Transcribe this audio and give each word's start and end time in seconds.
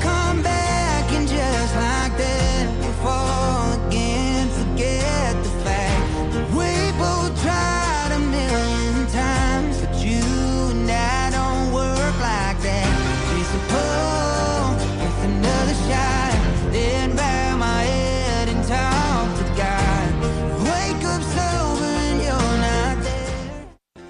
come 0.00 0.42
back 0.42 0.51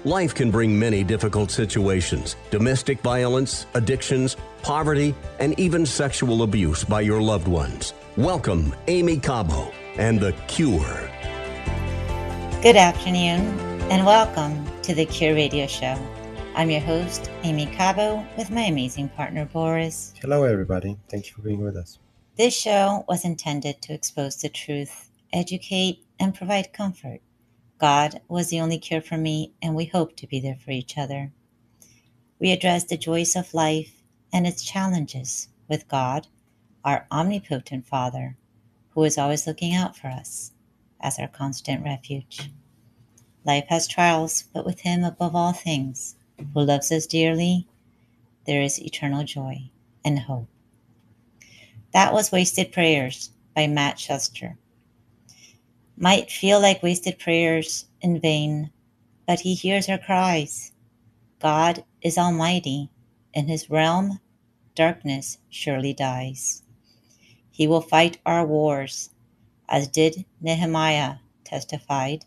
Life 0.05 0.35
can 0.35 0.51
bring 0.51 0.77
many 0.77 1.01
difficult 1.01 1.49
situations 1.49 2.35
domestic 2.51 2.99
violence, 2.99 3.67
addictions, 3.73 4.35
poverty, 4.61 5.15
and 5.39 5.57
even 5.57 5.85
sexual 5.85 6.43
abuse 6.43 6.83
by 6.83 6.99
your 6.99 7.21
loved 7.21 7.47
ones. 7.47 7.93
Welcome, 8.17 8.75
Aimee 8.87 9.19
Cabo 9.19 9.71
and 9.95 10.19
The 10.19 10.33
Cure. 10.47 11.09
Good 12.61 12.75
afternoon, 12.75 13.39
and 13.89 14.05
welcome 14.05 14.67
to 14.81 14.93
the 14.93 15.05
Cure 15.05 15.35
Radio 15.35 15.67
Show. 15.67 15.97
I'm 16.53 16.69
your 16.69 16.81
host, 16.81 17.31
Aimee 17.43 17.73
Cabo, 17.73 18.27
with 18.37 18.51
my 18.51 18.63
amazing 18.63 19.07
partner, 19.07 19.45
Boris. 19.45 20.13
Hello, 20.19 20.43
everybody. 20.43 20.97
Thank 21.09 21.27
you 21.27 21.33
for 21.33 21.43
being 21.43 21.63
with 21.63 21.77
us. 21.77 21.99
This 22.35 22.53
show 22.53 23.05
was 23.07 23.23
intended 23.23 23.81
to 23.83 23.93
expose 23.93 24.35
the 24.35 24.49
truth, 24.49 25.09
educate, 25.31 26.03
and 26.19 26.35
provide 26.35 26.73
comfort. 26.73 27.21
God 27.79 28.21
was 28.27 28.49
the 28.49 28.61
only 28.61 28.77
cure 28.77 29.01
for 29.01 29.17
me, 29.17 29.53
and 29.61 29.75
we 29.75 29.85
hope 29.85 30.15
to 30.17 30.27
be 30.27 30.39
there 30.39 30.57
for 30.63 30.71
each 30.71 30.97
other. 30.97 31.31
We 32.39 32.51
address 32.51 32.83
the 32.83 32.97
joys 32.97 33.35
of 33.35 33.53
life 33.53 34.03
and 34.31 34.47
its 34.47 34.63
challenges 34.63 35.49
with 35.67 35.87
God, 35.87 36.27
our 36.83 37.07
omnipotent 37.11 37.87
Father, 37.87 38.37
who 38.91 39.03
is 39.03 39.17
always 39.17 39.47
looking 39.47 39.73
out 39.73 39.95
for 39.95 40.07
us 40.07 40.51
as 41.01 41.19
our 41.19 41.27
constant 41.27 41.83
refuge. 41.83 42.51
Life 43.45 43.65
has 43.67 43.87
trials, 43.87 44.43
but 44.53 44.65
with 44.65 44.79
Him 44.81 45.03
above 45.03 45.35
all 45.35 45.53
things, 45.53 46.15
who 46.53 46.61
loves 46.61 46.91
us 46.91 47.05
dearly, 47.05 47.67
there 48.45 48.61
is 48.61 48.81
eternal 48.81 49.23
joy 49.23 49.69
and 50.03 50.19
hope. 50.19 50.47
That 51.93 52.13
was 52.13 52.31
Wasted 52.31 52.71
Prayers 52.71 53.31
by 53.55 53.67
Matt 53.67 53.99
Schuster. 53.99 54.57
Might 55.95 56.31
feel 56.31 56.59
like 56.59 56.81
wasted 56.81 57.19
prayers 57.19 57.85
in 58.01 58.19
vain, 58.19 58.71
but 59.27 59.41
He 59.41 59.53
hears 59.53 59.85
her 59.85 59.99
cries. 59.99 60.71
God 61.39 61.83
is 62.01 62.17
Almighty. 62.17 62.89
In 63.33 63.47
His 63.47 63.69
realm, 63.69 64.19
darkness 64.75 65.37
surely 65.49 65.93
dies. 65.93 66.63
He 67.51 67.67
will 67.67 67.81
fight 67.81 68.17
our 68.25 68.45
wars, 68.45 69.11
as 69.69 69.87
did 69.87 70.25
Nehemiah 70.41 71.17
testified. 71.43 72.25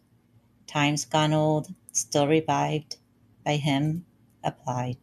Times 0.68 1.04
gone 1.04 1.32
old, 1.32 1.74
still 1.92 2.28
revived, 2.28 2.96
by 3.44 3.56
Him 3.56 4.06
applied. 4.44 4.98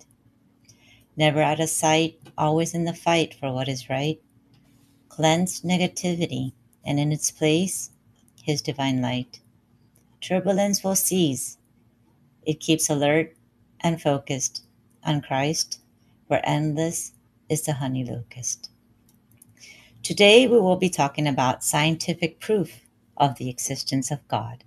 Never 1.17 1.41
out 1.41 1.59
of 1.59 1.69
sight, 1.69 2.19
always 2.37 2.73
in 2.73 2.85
the 2.85 2.93
fight 2.93 3.33
for 3.33 3.51
what 3.51 3.67
is 3.67 3.89
right. 3.89 4.21
Cleanse 5.09 5.61
negativity, 5.61 6.53
and 6.85 6.99
in 6.99 7.11
its 7.11 7.29
place, 7.29 7.91
His 8.43 8.61
divine 8.61 9.01
light. 9.01 9.39
Turbulence 10.19 10.83
will 10.83 10.97
cease. 10.97 11.57
It 12.45 12.59
keeps 12.59 12.89
alert 12.89 13.33
and 13.79 14.01
focused 14.01 14.63
on 15.05 15.21
Christ, 15.21 15.79
where 16.27 16.41
endless 16.43 17.13
is 17.47 17.61
the 17.61 17.73
honey 17.73 18.03
locust. 18.03 18.69
Today, 20.01 20.45
we 20.45 20.59
will 20.59 20.75
be 20.75 20.89
talking 20.89 21.25
about 21.25 21.63
scientific 21.63 22.41
proof 22.41 22.81
of 23.15 23.37
the 23.37 23.49
existence 23.49 24.11
of 24.11 24.27
God. 24.27 24.65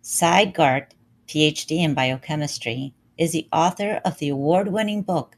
Sy 0.00 0.44
Garte, 0.44 0.94
PhD 1.26 1.78
in 1.78 1.94
biochemistry, 1.94 2.94
is 3.18 3.32
the 3.32 3.48
author 3.52 4.00
of 4.04 4.18
the 4.18 4.28
award 4.28 4.68
winning 4.68 5.02
book, 5.02 5.36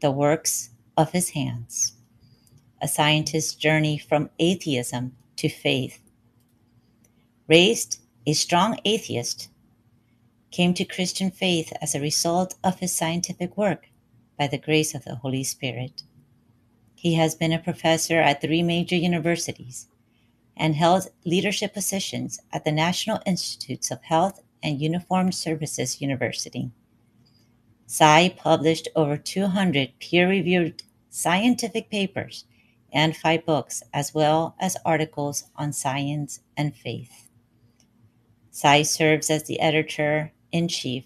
The 0.00 0.10
Works 0.10 0.70
of 0.96 1.12
His 1.12 1.30
Hands 1.30 1.92
A 2.82 2.88
Scientist's 2.88 3.54
Journey 3.54 3.96
from 3.96 4.30
Atheism 4.40 5.14
to 5.36 5.48
Faith. 5.48 6.00
Raised 7.48 8.00
a 8.26 8.34
strong 8.34 8.78
atheist, 8.84 9.48
came 10.50 10.74
to 10.74 10.84
Christian 10.84 11.30
faith 11.30 11.72
as 11.80 11.94
a 11.94 12.00
result 12.00 12.54
of 12.62 12.80
his 12.80 12.92
scientific 12.92 13.56
work 13.56 13.88
by 14.38 14.48
the 14.48 14.58
grace 14.58 14.94
of 14.94 15.04
the 15.04 15.14
Holy 15.14 15.42
Spirit. 15.44 16.02
He 16.94 17.14
has 17.14 17.34
been 17.34 17.54
a 17.54 17.58
professor 17.58 18.20
at 18.20 18.42
three 18.42 18.62
major 18.62 18.96
universities 18.96 19.88
and 20.58 20.74
held 20.74 21.08
leadership 21.24 21.72
positions 21.72 22.38
at 22.52 22.66
the 22.66 22.72
National 22.72 23.22
Institutes 23.24 23.90
of 23.90 24.02
Health 24.02 24.42
and 24.62 24.82
Uniformed 24.82 25.34
Services 25.34 26.02
University. 26.02 26.70
Sy 27.86 28.28
published 28.36 28.88
over 28.94 29.16
200 29.16 29.98
peer 30.00 30.28
reviewed 30.28 30.82
scientific 31.08 31.88
papers 31.88 32.44
and 32.92 33.16
five 33.16 33.46
books, 33.46 33.82
as 33.94 34.12
well 34.12 34.54
as 34.60 34.76
articles 34.84 35.44
on 35.56 35.72
science 35.72 36.40
and 36.54 36.76
faith. 36.76 37.27
Sy 38.58 38.82
serves 38.82 39.30
as 39.30 39.44
the 39.44 39.60
editor 39.60 40.32
in 40.50 40.66
chief 40.66 41.04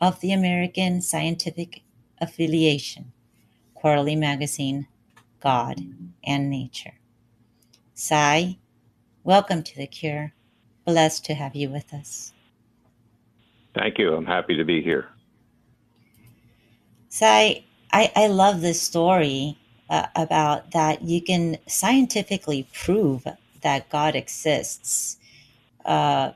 of 0.00 0.18
the 0.18 0.32
American 0.32 1.00
Scientific 1.00 1.82
Affiliation, 2.20 3.12
quarterly 3.74 4.16
magazine, 4.16 4.88
God 5.38 5.80
and 6.24 6.50
Nature. 6.50 6.94
Sy, 7.94 8.56
welcome 9.22 9.62
to 9.62 9.76
The 9.76 9.86
Cure. 9.86 10.32
Blessed 10.84 11.24
to 11.26 11.34
have 11.34 11.54
you 11.54 11.70
with 11.70 11.94
us. 11.94 12.32
Thank 13.72 13.96
you. 13.96 14.12
I'm 14.12 14.26
happy 14.26 14.56
to 14.56 14.64
be 14.64 14.82
here. 14.82 15.10
Sy, 17.08 17.62
I, 17.92 18.10
I 18.16 18.26
love 18.26 18.62
this 18.62 18.82
story 18.82 19.56
uh, 19.88 20.08
about 20.16 20.72
that 20.72 21.02
you 21.02 21.22
can 21.22 21.56
scientifically 21.68 22.66
prove 22.72 23.28
that 23.62 23.88
God 23.90 24.16
exists. 24.16 25.18
Uh, 25.84 26.32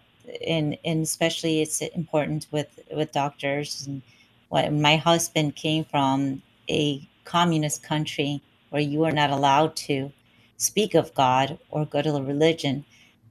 and, 0.46 0.78
and 0.84 1.02
especially 1.02 1.60
it's 1.60 1.80
important 1.80 2.46
with, 2.50 2.78
with 2.94 3.12
doctors. 3.12 3.86
And 3.86 4.02
what, 4.48 4.72
my 4.72 4.96
husband 4.96 5.56
came 5.56 5.84
from 5.84 6.42
a 6.70 7.06
communist 7.24 7.82
country 7.82 8.42
where 8.70 8.82
you 8.82 9.04
are 9.04 9.12
not 9.12 9.30
allowed 9.30 9.76
to 9.76 10.12
speak 10.56 10.94
of 10.94 11.14
God 11.14 11.58
or 11.70 11.86
go 11.86 12.02
to 12.02 12.16
a 12.16 12.22
religion. 12.22 12.84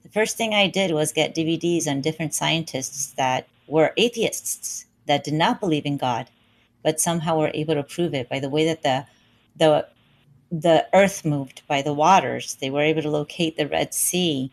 The 0.03 0.09
first 0.09 0.37
thing 0.37 0.53
I 0.53 0.67
did 0.67 0.91
was 0.91 1.11
get 1.11 1.35
DVDs 1.35 1.87
on 1.87 2.01
different 2.01 2.33
scientists 2.33 3.13
that 3.17 3.47
were 3.67 3.93
atheists 3.97 4.85
that 5.07 5.23
did 5.23 5.33
not 5.33 5.59
believe 5.59 5.85
in 5.85 5.97
God, 5.97 6.29
but 6.83 6.99
somehow 6.99 7.37
were 7.37 7.51
able 7.53 7.75
to 7.75 7.83
prove 7.83 8.13
it 8.13 8.29
by 8.29 8.39
the 8.39 8.49
way 8.49 8.65
that 8.65 8.83
the 8.83 9.05
the 9.57 9.87
the 10.51 10.87
earth 10.93 11.25
moved 11.25 11.61
by 11.67 11.81
the 11.81 11.93
waters. 11.93 12.55
They 12.55 12.69
were 12.69 12.81
able 12.81 13.01
to 13.01 13.09
locate 13.09 13.57
the 13.57 13.67
Red 13.67 13.93
Sea. 13.93 14.51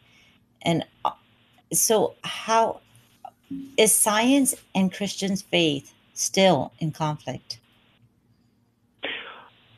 And 0.62 0.84
uh, 1.04 1.12
so 1.78 2.14
how 2.22 2.80
is 3.76 3.94
science 3.94 4.54
and 4.74 4.92
Christian 4.92 5.36
faith 5.36 5.92
still 6.14 6.72
in 6.78 6.92
conflict? 6.92 7.58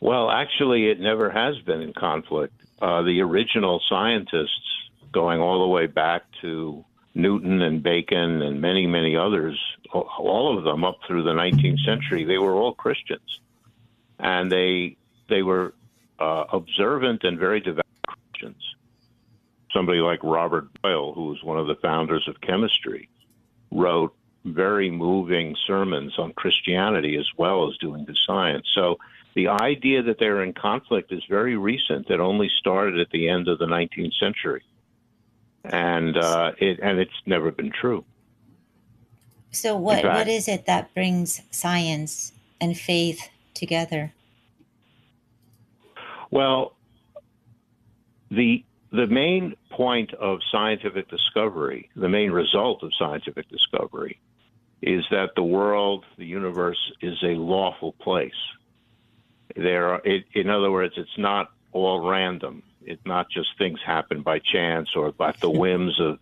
Well, 0.00 0.30
actually, 0.30 0.88
it 0.88 1.00
never 1.00 1.30
has 1.30 1.58
been 1.60 1.80
in 1.80 1.92
conflict. 1.92 2.54
Uh, 2.80 3.02
the 3.02 3.22
original 3.22 3.80
scientists, 3.88 4.90
going 5.12 5.40
all 5.40 5.60
the 5.60 5.68
way 5.68 5.86
back 5.86 6.22
to 6.42 6.84
Newton 7.14 7.62
and 7.62 7.82
Bacon 7.82 8.42
and 8.42 8.60
many, 8.60 8.86
many 8.86 9.16
others, 9.16 9.58
all 9.92 10.56
of 10.56 10.64
them 10.64 10.84
up 10.84 10.98
through 11.06 11.22
the 11.22 11.32
19th 11.32 11.82
century, 11.84 12.24
they 12.24 12.38
were 12.38 12.54
all 12.54 12.74
Christians, 12.74 13.40
and 14.18 14.52
they 14.52 14.96
they 15.28 15.42
were 15.42 15.74
uh, 16.18 16.44
observant 16.52 17.24
and 17.24 17.38
very 17.38 17.60
devout 17.60 17.86
Christians. 18.06 18.62
Somebody 19.76 19.98
like 19.98 20.24
Robert 20.24 20.68
Boyle, 20.80 21.12
who 21.12 21.26
was 21.26 21.42
one 21.42 21.58
of 21.58 21.66
the 21.66 21.74
founders 21.74 22.26
of 22.28 22.40
chemistry, 22.40 23.10
wrote 23.70 24.14
very 24.46 24.90
moving 24.90 25.54
sermons 25.66 26.18
on 26.18 26.32
Christianity 26.32 27.16
as 27.18 27.26
well 27.36 27.68
as 27.68 27.76
doing 27.76 28.06
the 28.06 28.16
science. 28.26 28.66
So 28.74 28.98
the 29.34 29.48
idea 29.48 30.02
that 30.04 30.18
they're 30.18 30.42
in 30.42 30.54
conflict 30.54 31.12
is 31.12 31.22
very 31.28 31.58
recent. 31.58 32.08
It 32.08 32.20
only 32.20 32.48
started 32.48 32.98
at 32.98 33.10
the 33.10 33.28
end 33.28 33.48
of 33.48 33.58
the 33.58 33.66
19th 33.66 34.14
century, 34.18 34.62
and 35.64 36.16
uh, 36.16 36.52
it 36.58 36.80
and 36.82 36.98
it's 36.98 37.20
never 37.26 37.50
been 37.50 37.70
true. 37.70 38.02
So 39.50 39.76
what 39.76 40.00
fact- 40.00 40.16
what 40.16 40.28
is 40.28 40.48
it 40.48 40.64
that 40.64 40.94
brings 40.94 41.42
science 41.50 42.32
and 42.62 42.78
faith 42.78 43.28
together? 43.52 44.14
Well, 46.30 46.76
the 48.30 48.64
the 48.90 49.06
main 49.06 49.56
point 49.70 50.14
of 50.14 50.40
scientific 50.50 51.08
discovery, 51.08 51.90
the 51.96 52.08
main 52.08 52.30
result 52.30 52.82
of 52.82 52.92
scientific 52.98 53.48
discovery, 53.48 54.20
is 54.82 55.04
that 55.10 55.34
the 55.34 55.42
world, 55.42 56.04
the 56.16 56.26
universe, 56.26 56.92
is 57.00 57.18
a 57.22 57.34
lawful 57.34 57.92
place. 57.92 58.32
There, 59.56 59.94
are, 59.94 60.02
it, 60.04 60.24
in 60.34 60.50
other 60.50 60.70
words, 60.70 60.94
it's 60.96 61.18
not 61.18 61.50
all 61.72 62.08
random. 62.08 62.62
It's 62.84 63.04
not 63.04 63.28
just 63.30 63.48
things 63.58 63.80
happen 63.84 64.22
by 64.22 64.38
chance 64.38 64.90
or 64.94 65.12
by 65.12 65.32
the 65.32 65.50
whims 65.50 65.98
of 65.98 66.18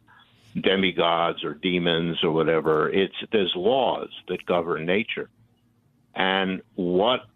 demigods 0.59 1.45
or 1.45 1.55
demons 1.55 2.23
or 2.23 2.31
whatever. 2.31 2.89
It's 2.89 3.15
there's 3.33 3.53
laws 3.55 4.09
that 4.29 4.47
govern 4.47 4.87
nature, 4.87 5.29
and 6.15 6.63
what 6.75 7.27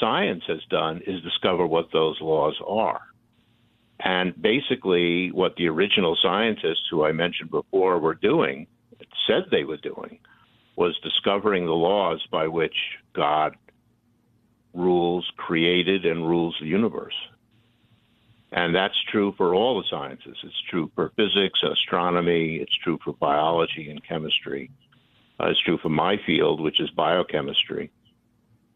science 0.00 0.44
has 0.48 0.62
done 0.68 1.02
is 1.06 1.22
discover 1.22 1.66
what 1.66 1.92
those 1.92 2.20
laws 2.20 2.56
are. 2.66 3.00
And 4.00 4.40
basically, 4.40 5.30
what 5.30 5.56
the 5.56 5.68
original 5.68 6.16
scientists 6.20 6.86
who 6.90 7.04
I 7.04 7.12
mentioned 7.12 7.50
before 7.50 7.98
were 7.98 8.14
doing, 8.14 8.66
said 9.26 9.44
they 9.50 9.64
were 9.64 9.76
doing, 9.76 10.18
was 10.76 10.98
discovering 11.02 11.66
the 11.66 11.72
laws 11.72 12.24
by 12.30 12.48
which 12.48 12.74
God 13.14 13.56
rules, 14.74 15.30
created, 15.36 16.04
and 16.04 16.28
rules 16.28 16.56
the 16.60 16.66
universe. 16.66 17.14
And 18.50 18.74
that's 18.74 18.94
true 19.10 19.34
for 19.36 19.54
all 19.54 19.78
the 19.78 19.88
sciences. 19.88 20.36
It's 20.42 20.62
true 20.70 20.90
for 20.94 21.12
physics, 21.16 21.60
astronomy, 21.62 22.56
it's 22.56 22.76
true 22.82 22.98
for 23.04 23.12
biology 23.14 23.90
and 23.90 24.06
chemistry. 24.06 24.70
Uh, 25.40 25.48
it's 25.48 25.60
true 25.60 25.78
for 25.78 25.88
my 25.88 26.16
field, 26.24 26.60
which 26.60 26.80
is 26.80 26.90
biochemistry. 26.90 27.90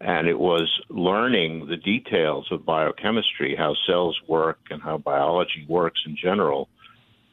And 0.01 0.29
it 0.29 0.39
was 0.39 0.71
learning 0.89 1.67
the 1.67 1.77
details 1.77 2.47
of 2.53 2.65
biochemistry, 2.65 3.57
how 3.57 3.75
cells 3.87 4.19
work 4.29 4.61
and 4.71 4.81
how 4.81 4.99
biology 4.99 5.67
works 5.69 6.03
in 6.07 6.17
general, 6.17 6.69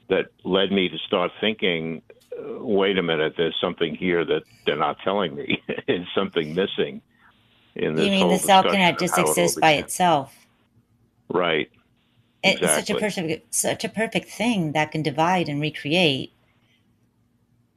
that 0.09 0.31
led 0.43 0.71
me 0.71 0.89
to 0.89 0.97
start 0.97 1.31
thinking 1.39 2.01
uh, 2.37 2.63
wait 2.63 2.97
a 2.97 3.03
minute, 3.03 3.35
there's 3.37 3.55
something 3.61 3.95
here 3.95 4.25
that 4.25 4.43
they're 4.65 4.75
not 4.75 4.97
telling 5.03 5.35
me. 5.35 5.61
it's 5.67 6.09
something 6.13 6.53
missing 6.53 7.01
in 7.75 7.95
this. 7.95 8.05
You 8.05 8.11
mean 8.11 8.29
the 8.29 8.39
cell 8.39 8.63
cannot 8.63 8.99
just 8.99 9.17
exist 9.17 9.59
by 9.59 9.73
itself? 9.73 10.35
Right. 11.29 11.69
It's 12.43 12.61
exactly. 12.61 12.81
such 12.81 12.89
a 12.89 12.99
perfect, 12.99 13.55
such 13.55 13.83
a 13.83 13.89
perfect 13.89 14.29
thing 14.29 14.73
that 14.73 14.91
can 14.91 15.01
divide 15.01 15.49
and 15.49 15.61
recreate. 15.61 16.33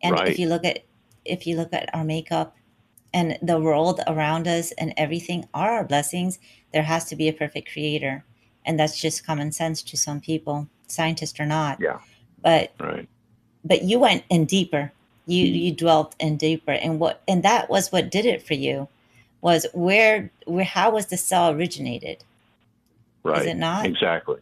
And 0.03 0.13
right. 0.13 0.29
if 0.29 0.39
you 0.39 0.49
look 0.49 0.65
at, 0.65 0.85
if 1.25 1.47
you 1.47 1.57
look 1.57 1.73
at 1.73 1.95
our 1.95 2.05
makeup, 2.05 2.57
and 3.13 3.39
the 3.43 3.59
world 3.59 4.01
around 4.07 4.47
us 4.47 4.73
and 4.73 4.93
everything 4.97 5.49
are 5.55 5.73
our 5.73 5.85
blessings, 5.85 6.39
there 6.73 6.83
has 6.83 7.05
to 7.07 7.17
be 7.17 7.29
a 7.29 7.33
perfect 7.33 7.73
creator. 7.73 8.25
And 8.65 8.79
that's 8.79 9.01
just 9.01 9.27
common 9.27 9.53
sense 9.53 9.83
to 9.83 9.97
some 9.97 10.21
people, 10.21 10.69
scientists 10.87 11.41
or 11.41 11.47
not. 11.47 11.79
Yeah. 11.81 12.01
But 12.43 12.73
right. 12.79 13.09
but 13.65 13.83
you 13.83 13.99
went 13.99 14.25
in 14.29 14.45
deeper. 14.45 14.93
You 15.27 15.47
mm-hmm. 15.47 15.55
you 15.55 15.73
dwelt 15.73 16.15
in 16.19 16.37
deeper. 16.37 16.73
And 16.73 17.01
what 17.01 17.23
and 17.27 17.43
that 17.43 17.71
was 17.71 17.91
what 17.91 18.11
did 18.11 18.27
it 18.27 18.47
for 18.47 18.55
you 18.55 18.89
was 19.41 19.67
where 19.73 20.31
where 20.47 20.65
how 20.65 20.91
was 20.91 21.07
the 21.07 21.17
cell 21.17 21.51
originated? 21.51 22.25
Right. 23.23 23.41
Is 23.41 23.47
it 23.47 23.57
not? 23.57 23.87
Exactly. 23.87 24.39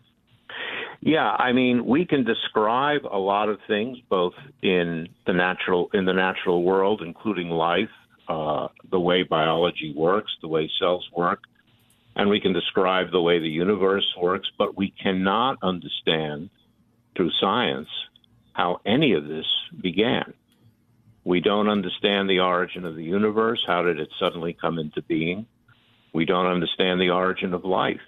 Yeah, 1.01 1.31
I 1.31 1.53
mean, 1.53 1.87
we 1.87 2.05
can 2.05 2.25
describe 2.25 3.03
a 3.05 3.19
lot 3.19 3.49
of 3.49 3.61
things, 3.69 3.99
both 4.09 4.35
in 4.63 5.09
the 5.27 5.33
natural 5.33 5.89
in 5.95 6.05
the 6.05 6.13
natural 6.13 6.65
world, 6.65 7.01
including 7.01 7.51
life, 7.51 7.91
uh, 8.29 8.69
the 8.91 9.01
way 9.01 9.23
biology 9.23 9.93
works, 9.97 10.33
the 10.41 10.49
way 10.49 10.71
cells 10.79 11.09
work, 11.15 11.41
and 12.17 12.31
we 12.31 12.41
can 12.41 12.53
describe 12.53 13.11
the 13.11 13.21
way 13.21 13.39
the 13.39 13.49
universe 13.49 14.07
works, 14.21 14.49
but 14.59 14.77
we 14.77 14.91
cannot 14.91 15.59
understand 15.63 16.51
through 17.15 17.31
science 17.41 17.89
how 18.53 18.81
any 18.87 19.13
of 19.13 19.29
this 19.29 19.47
began. 19.81 20.33
We 21.25 21.41
don't 21.41 21.69
understand 21.69 22.31
the 22.31 22.41
origin 22.41 22.85
of 22.85 22.95
the 22.95 23.05
universe. 23.05 23.63
How 23.67 23.83
did 23.83 23.99
it 23.99 24.09
suddenly 24.19 24.57
come 24.59 24.79
into 24.79 25.03
being? 25.03 25.47
We 26.13 26.25
don't 26.25 26.47
understand 26.47 27.01
the 27.01 27.11
origin 27.11 27.53
of 27.53 27.65
life. 27.65 28.01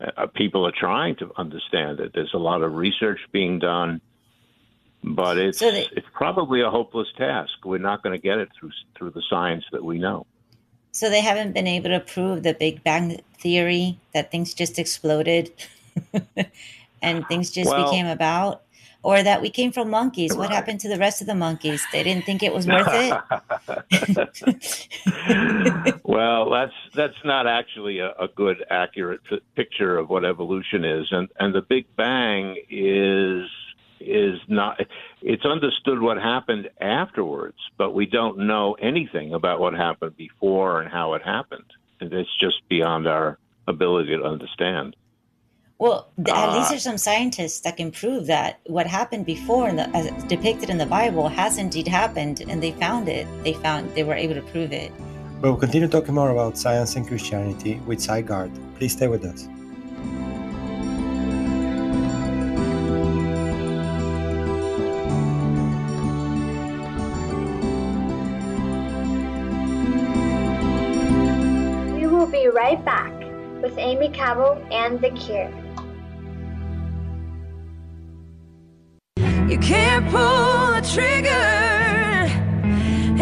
Uh, 0.00 0.26
people 0.34 0.66
are 0.66 0.72
trying 0.72 1.16
to 1.16 1.32
understand 1.36 2.00
it. 2.00 2.12
There's 2.14 2.34
a 2.34 2.38
lot 2.38 2.62
of 2.62 2.74
research 2.74 3.20
being 3.32 3.58
done 3.58 4.00
but 5.06 5.38
it's 5.38 5.58
so 5.58 5.70
they, 5.70 5.88
it's 5.92 6.06
probably 6.12 6.60
a 6.62 6.70
hopeless 6.70 7.08
task. 7.16 7.52
We're 7.64 7.78
not 7.78 8.02
going 8.02 8.12
to 8.12 8.22
get 8.22 8.38
it 8.38 8.48
through 8.58 8.72
through 8.96 9.10
the 9.10 9.22
science 9.30 9.64
that 9.72 9.84
we 9.84 9.98
know. 9.98 10.26
So 10.92 11.10
they 11.10 11.20
haven't 11.20 11.52
been 11.52 11.66
able 11.66 11.90
to 11.90 12.00
prove 12.00 12.42
the 12.42 12.54
Big 12.54 12.82
Bang 12.82 13.20
theory 13.38 13.98
that 14.14 14.30
things 14.30 14.54
just 14.54 14.78
exploded 14.78 15.52
and 17.02 17.26
things 17.28 17.50
just 17.50 17.70
well, 17.70 17.84
became 17.84 18.06
about 18.06 18.62
or 19.02 19.22
that 19.22 19.40
we 19.40 19.50
came 19.50 19.70
from 19.70 19.90
monkeys. 19.90 20.32
Right. 20.32 20.38
What 20.40 20.50
happened 20.50 20.80
to 20.80 20.88
the 20.88 20.98
rest 20.98 21.20
of 21.20 21.28
the 21.28 21.34
monkeys? 21.36 21.84
They 21.92 22.02
didn't 22.02 22.24
think 22.24 22.42
it 22.42 22.52
was 22.52 22.66
worth 22.66 22.88
it. 22.90 23.12
well, 26.04 26.50
that's 26.50 26.72
that's 26.94 27.24
not 27.24 27.46
actually 27.46 28.00
a, 28.00 28.10
a 28.18 28.26
good 28.34 28.64
accurate 28.68 29.20
p- 29.28 29.40
picture 29.54 29.96
of 29.96 30.08
what 30.08 30.24
evolution 30.24 30.84
is, 30.84 31.06
and 31.12 31.28
and 31.38 31.54
the 31.54 31.62
Big 31.62 31.86
Bang 31.94 32.56
is 32.68 33.48
is 34.00 34.38
not 34.48 34.80
it's 35.22 35.44
understood 35.44 36.00
what 36.00 36.16
happened 36.16 36.68
afterwards 36.80 37.56
but 37.78 37.92
we 37.92 38.06
don't 38.06 38.38
know 38.38 38.74
anything 38.80 39.34
about 39.34 39.60
what 39.60 39.74
happened 39.74 40.16
before 40.16 40.80
and 40.80 40.90
how 40.90 41.14
it 41.14 41.22
happened. 41.22 41.70
And 42.00 42.12
it's 42.12 42.30
just 42.38 42.56
beyond 42.68 43.06
our 43.06 43.38
ability 43.66 44.16
to 44.16 44.24
understand. 44.24 44.96
Well 45.78 46.10
at 46.20 46.30
uh, 46.30 46.56
least 46.56 46.70
there's 46.70 46.82
some 46.82 46.98
scientists 46.98 47.60
that 47.60 47.76
can 47.76 47.90
prove 47.90 48.26
that 48.26 48.60
what 48.66 48.86
happened 48.86 49.26
before 49.26 49.72
the, 49.72 49.88
as 49.96 50.24
depicted 50.24 50.70
in 50.70 50.78
the 50.78 50.86
bible 50.86 51.28
has 51.28 51.58
indeed 51.58 51.88
happened 51.88 52.42
and 52.48 52.62
they 52.62 52.72
found 52.72 53.08
it. 53.08 53.26
They 53.44 53.52
found 53.54 53.94
they 53.94 54.04
were 54.04 54.14
able 54.14 54.34
to 54.34 54.42
prove 54.42 54.72
it. 54.72 54.90
But 55.40 55.50
we'll 55.50 55.60
continue 55.60 55.88
talking 55.88 56.14
more 56.14 56.30
about 56.30 56.56
science 56.56 56.96
and 56.96 57.06
christianity 57.06 57.74
with 57.86 58.00
Sy 58.00 58.22
Garte. 58.22 58.58
please 58.78 58.92
stay 58.92 59.08
with 59.08 59.24
us 59.24 59.48
with 73.66 73.78
Aimee 73.78 74.10
Cabo 74.10 74.64
and 74.70 75.00
The 75.00 75.10
Cure. 75.10 75.50
You 79.48 79.58
can't 79.58 80.08
pull 80.08 80.74
the 80.74 80.82
trigger 80.94 81.30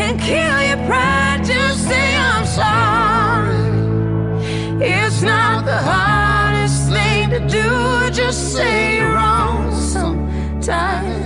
and 0.02 0.20
kill 0.20 0.62
your 0.68 0.86
pride. 0.86 1.46
Say 1.46 2.16
I'm 2.16 2.44
sorry. 2.44 3.56
It's 4.84 5.22
not 5.22 5.64
the 5.64 5.78
hardest 5.78 6.90
thing 6.90 7.30
to 7.30 7.40
do. 7.48 8.10
Just 8.10 8.52
say 8.52 8.98
you're 8.98 9.14
wrong 9.14 9.74
sometimes. 9.74 11.23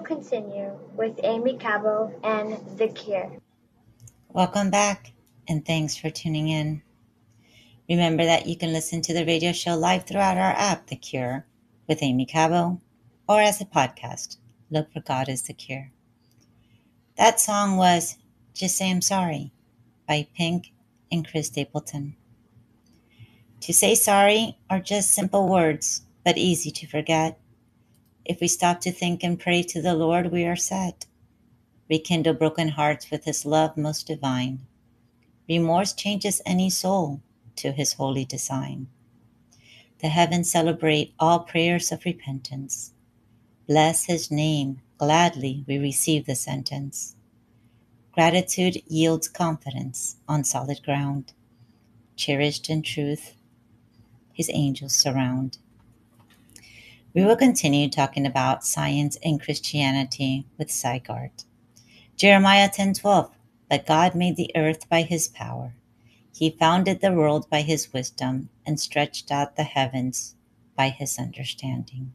Will 0.00 0.06
continue 0.06 0.72
with 0.96 1.20
Aimee 1.22 1.58
Cabo 1.58 2.10
and 2.24 2.56
The 2.78 2.88
Cure. 2.88 3.30
Welcome 4.30 4.70
back, 4.70 5.12
and 5.46 5.62
thanks 5.66 5.94
for 5.94 6.08
tuning 6.08 6.48
in. 6.48 6.80
Remember 7.86 8.24
that 8.24 8.46
you 8.46 8.56
can 8.56 8.72
listen 8.72 9.02
to 9.02 9.12
the 9.12 9.26
radio 9.26 9.52
show 9.52 9.76
live 9.76 10.04
throughout 10.04 10.38
our 10.38 10.54
app, 10.56 10.86
The 10.86 10.96
Cure, 10.96 11.44
with 11.86 12.02
Aimee 12.02 12.24
Cabo, 12.24 12.80
or 13.28 13.42
as 13.42 13.60
a 13.60 13.66
podcast. 13.66 14.38
Look 14.70 14.90
for 14.90 15.00
God 15.00 15.28
is 15.28 15.42
the 15.42 15.52
Cure. 15.52 15.92
That 17.18 17.38
song 17.38 17.76
was 17.76 18.16
Just 18.54 18.78
Say 18.78 18.90
I'm 18.90 19.02
Sorry 19.02 19.52
by 20.08 20.28
Pink 20.34 20.72
and 21.12 21.28
Chris 21.28 21.48
Stapleton. 21.48 22.16
To 23.60 23.74
say 23.74 23.94
sorry 23.94 24.56
are 24.70 24.80
just 24.80 25.10
simple 25.10 25.46
words, 25.46 26.06
but 26.24 26.38
easy 26.38 26.70
to 26.70 26.86
forget. 26.86 27.38
If 28.24 28.40
we 28.40 28.48
stop 28.48 28.80
to 28.82 28.92
think 28.92 29.22
and 29.22 29.38
pray 29.38 29.62
to 29.64 29.82
the 29.82 29.94
Lord, 29.94 30.30
we 30.30 30.44
are 30.44 30.56
set. 30.56 31.06
Rekindle 31.88 32.34
broken 32.34 32.68
hearts 32.68 33.10
with 33.10 33.24
His 33.24 33.44
love 33.44 33.76
most 33.76 34.06
divine. 34.06 34.60
Remorse 35.48 35.92
changes 35.92 36.42
any 36.46 36.70
soul 36.70 37.22
to 37.56 37.72
His 37.72 37.94
holy 37.94 38.24
design. 38.24 38.88
The 40.00 40.08
heavens 40.08 40.50
celebrate 40.50 41.14
all 41.18 41.40
prayers 41.40 41.92
of 41.92 42.04
repentance. 42.04 42.92
Bless 43.66 44.04
His 44.04 44.30
name, 44.30 44.80
gladly 44.98 45.64
we 45.66 45.78
receive 45.78 46.26
the 46.26 46.34
sentence. 46.34 47.16
Gratitude 48.12 48.82
yields 48.86 49.28
confidence 49.28 50.16
on 50.28 50.44
solid 50.44 50.82
ground. 50.82 51.32
Cherished 52.16 52.68
in 52.68 52.82
truth, 52.82 53.34
his 54.32 54.50
angels 54.52 54.94
surround. 54.94 55.58
We 57.12 57.24
will 57.24 57.34
continue 57.34 57.88
talking 57.90 58.24
about 58.24 58.64
science 58.64 59.18
and 59.24 59.42
Christianity 59.42 60.46
with 60.56 60.70
Sy 60.70 61.00
Garte. 61.00 61.44
Jeremiah 62.16 62.68
10:12 62.68 63.32
But 63.68 63.84
God 63.84 64.14
made 64.14 64.36
the 64.36 64.52
earth 64.54 64.88
by 64.88 65.02
his 65.02 65.26
power. 65.26 65.74
He 66.32 66.50
founded 66.50 67.00
the 67.00 67.12
world 67.12 67.50
by 67.50 67.62
his 67.62 67.92
wisdom 67.92 68.48
and 68.64 68.78
stretched 68.78 69.32
out 69.32 69.56
the 69.56 69.64
heavens 69.64 70.36
by 70.76 70.90
his 70.90 71.18
understanding. 71.18 72.12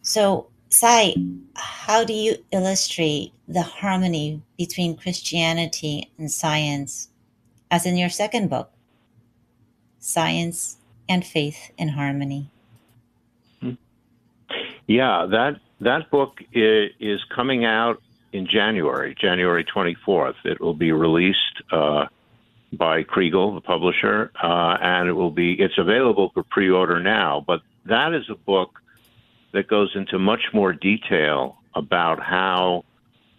So, 0.00 0.46
Sy, 0.70 1.16
how 1.56 2.04
do 2.04 2.14
you 2.14 2.42
illustrate 2.50 3.34
the 3.46 3.62
harmony 3.62 4.40
between 4.56 4.96
Christianity 4.96 6.10
and 6.16 6.32
science, 6.32 7.10
as 7.70 7.84
in 7.84 7.98
your 7.98 8.08
second 8.08 8.48
book, 8.48 8.72
Science 9.98 10.78
and 11.08 11.26
Faith 11.26 11.72
in 11.76 11.88
Harmony? 11.90 12.50
Yeah, 14.90 15.26
that 15.30 15.60
that 15.82 16.10
book 16.10 16.40
is, 16.52 17.20
coming 17.32 17.64
out 17.64 18.02
in 18.32 18.48
January, 18.48 19.14
January 19.14 19.64
24th. 19.64 20.34
It 20.44 20.60
will 20.60 20.74
be 20.74 20.90
released 20.90 21.62
uh, 21.70 22.06
by 22.72 23.04
Kregel, 23.04 23.54
the 23.54 23.60
publisher, 23.60 24.32
uh, 24.42 24.78
and 24.82 25.08
it 25.08 25.12
will 25.12 25.30
be 25.30 25.52
it's 25.52 25.78
available 25.78 26.32
for 26.34 26.42
pre-order 26.42 26.98
now. 26.98 27.44
But 27.46 27.60
that 27.84 28.14
is 28.14 28.24
a 28.30 28.34
book 28.34 28.80
that 29.52 29.68
goes 29.68 29.92
into 29.94 30.18
much 30.18 30.46
more 30.52 30.72
detail 30.72 31.58
about 31.76 32.20
how 32.20 32.84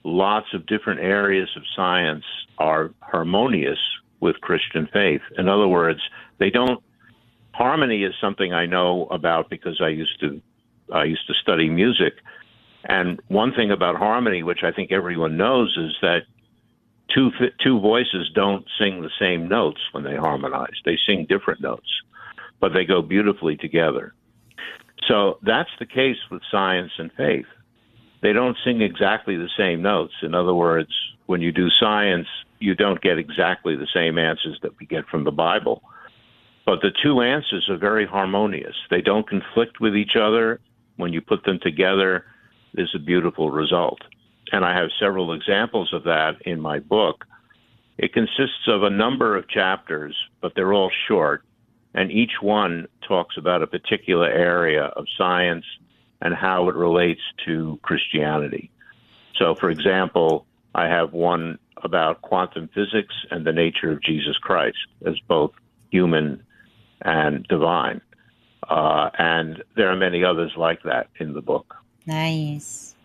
lots 0.05 0.53
of 0.53 0.65
different 0.65 1.01
areas 1.01 1.49
of 1.57 1.63
science 1.75 2.23
are 2.59 2.91
harmonious 3.01 3.79
with 4.21 4.39
Christian 4.39 4.87
faith. 4.93 5.21
In 5.37 5.49
other 5.49 5.67
words, 5.67 5.99
they 6.37 6.49
don't. 6.49 6.81
Harmony 7.51 8.05
is 8.05 8.13
something 8.21 8.53
I 8.53 8.67
know 8.67 9.07
about 9.07 9.49
because 9.49 9.81
I 9.81 9.89
used 9.89 10.17
to 10.21 10.41
I 10.91 11.05
used 11.05 11.27
to 11.27 11.33
study 11.33 11.69
music. 11.69 12.13
And 12.85 13.21
one 13.27 13.53
thing 13.53 13.71
about 13.71 13.95
harmony, 13.95 14.43
which 14.43 14.63
I 14.63 14.71
think 14.71 14.91
everyone 14.91 15.37
knows, 15.37 15.75
is 15.77 15.95
that 16.01 16.23
two 17.13 17.31
two 17.63 17.79
voices 17.79 18.31
don't 18.33 18.65
sing 18.79 19.01
the 19.01 19.11
same 19.19 19.47
notes 19.47 19.81
when 19.91 20.03
they 20.03 20.15
harmonize. 20.15 20.75
They 20.85 20.97
sing 21.05 21.25
different 21.27 21.61
notes, 21.61 21.89
but 22.59 22.73
they 22.73 22.85
go 22.85 23.01
beautifully 23.01 23.55
together. 23.55 24.13
So 25.07 25.39
that's 25.41 25.69
the 25.79 25.85
case 25.85 26.17
with 26.29 26.41
science 26.51 26.91
and 26.97 27.11
faith. 27.13 27.45
They 28.21 28.33
don't 28.33 28.57
sing 28.63 28.81
exactly 28.81 29.35
the 29.35 29.49
same 29.57 29.81
notes. 29.81 30.13
In 30.21 30.35
other 30.35 30.53
words, 30.53 30.91
when 31.25 31.41
you 31.41 31.51
do 31.51 31.69
science, 31.69 32.27
you 32.59 32.75
don't 32.75 33.01
get 33.01 33.17
exactly 33.17 33.75
the 33.75 33.87
same 33.93 34.19
answers 34.19 34.59
that 34.61 34.79
we 34.79 34.85
get 34.85 35.07
from 35.07 35.23
the 35.23 35.31
Bible. 35.31 35.81
But 36.65 36.81
the 36.81 36.91
two 37.03 37.21
answers 37.21 37.67
are 37.69 37.77
very 37.77 38.05
harmonious. 38.05 38.75
They 38.91 39.01
don't 39.01 39.27
conflict 39.27 39.79
with 39.79 39.95
each 39.95 40.15
other. 40.15 40.59
When 41.01 41.13
you 41.13 41.21
put 41.21 41.43
them 41.43 41.59
together, 41.61 42.25
there's 42.73 42.95
a 42.95 42.99
beautiful 42.99 43.51
result. 43.51 43.99
And 44.51 44.63
I 44.63 44.75
have 44.75 44.89
several 44.99 45.33
examples 45.33 45.93
of 45.93 46.03
that 46.03 46.41
in 46.45 46.61
my 46.61 46.79
book. 46.79 47.25
It 47.97 48.13
consists 48.13 48.67
of 48.67 48.83
a 48.83 48.89
number 48.89 49.35
of 49.35 49.49
chapters, 49.49 50.15
but 50.41 50.53
they're 50.55 50.73
all 50.73 50.91
short 51.07 51.43
and 51.93 52.11
each 52.11 52.41
one 52.41 52.87
talks 53.07 53.37
about 53.37 53.61
a 53.61 53.67
particular 53.67 54.27
area 54.27 54.85
of 54.95 55.05
science 55.17 55.65
and 56.21 56.33
how 56.33 56.69
it 56.69 56.75
relates 56.75 57.21
to 57.45 57.79
Christianity. 57.81 58.71
So, 59.37 59.55
for 59.55 59.69
example, 59.69 60.45
I 60.73 60.85
have 60.85 61.13
one 61.13 61.57
about 61.83 62.21
quantum 62.21 62.69
physics 62.73 63.13
and 63.29 63.45
the 63.45 63.51
nature 63.51 63.91
of 63.91 64.01
Jesus 64.03 64.37
Christ 64.37 64.77
as 65.05 65.19
both 65.27 65.51
human 65.89 66.43
and 67.01 67.45
divine. 67.47 68.01
Uh, 68.69 69.09
and 69.17 69.63
there 69.75 69.89
are 69.91 69.95
many 69.95 70.23
others 70.23 70.51
like 70.55 70.83
that 70.83 71.09
in 71.19 71.33
the 71.33 71.41
book. 71.41 71.75
Nice. 72.05 72.95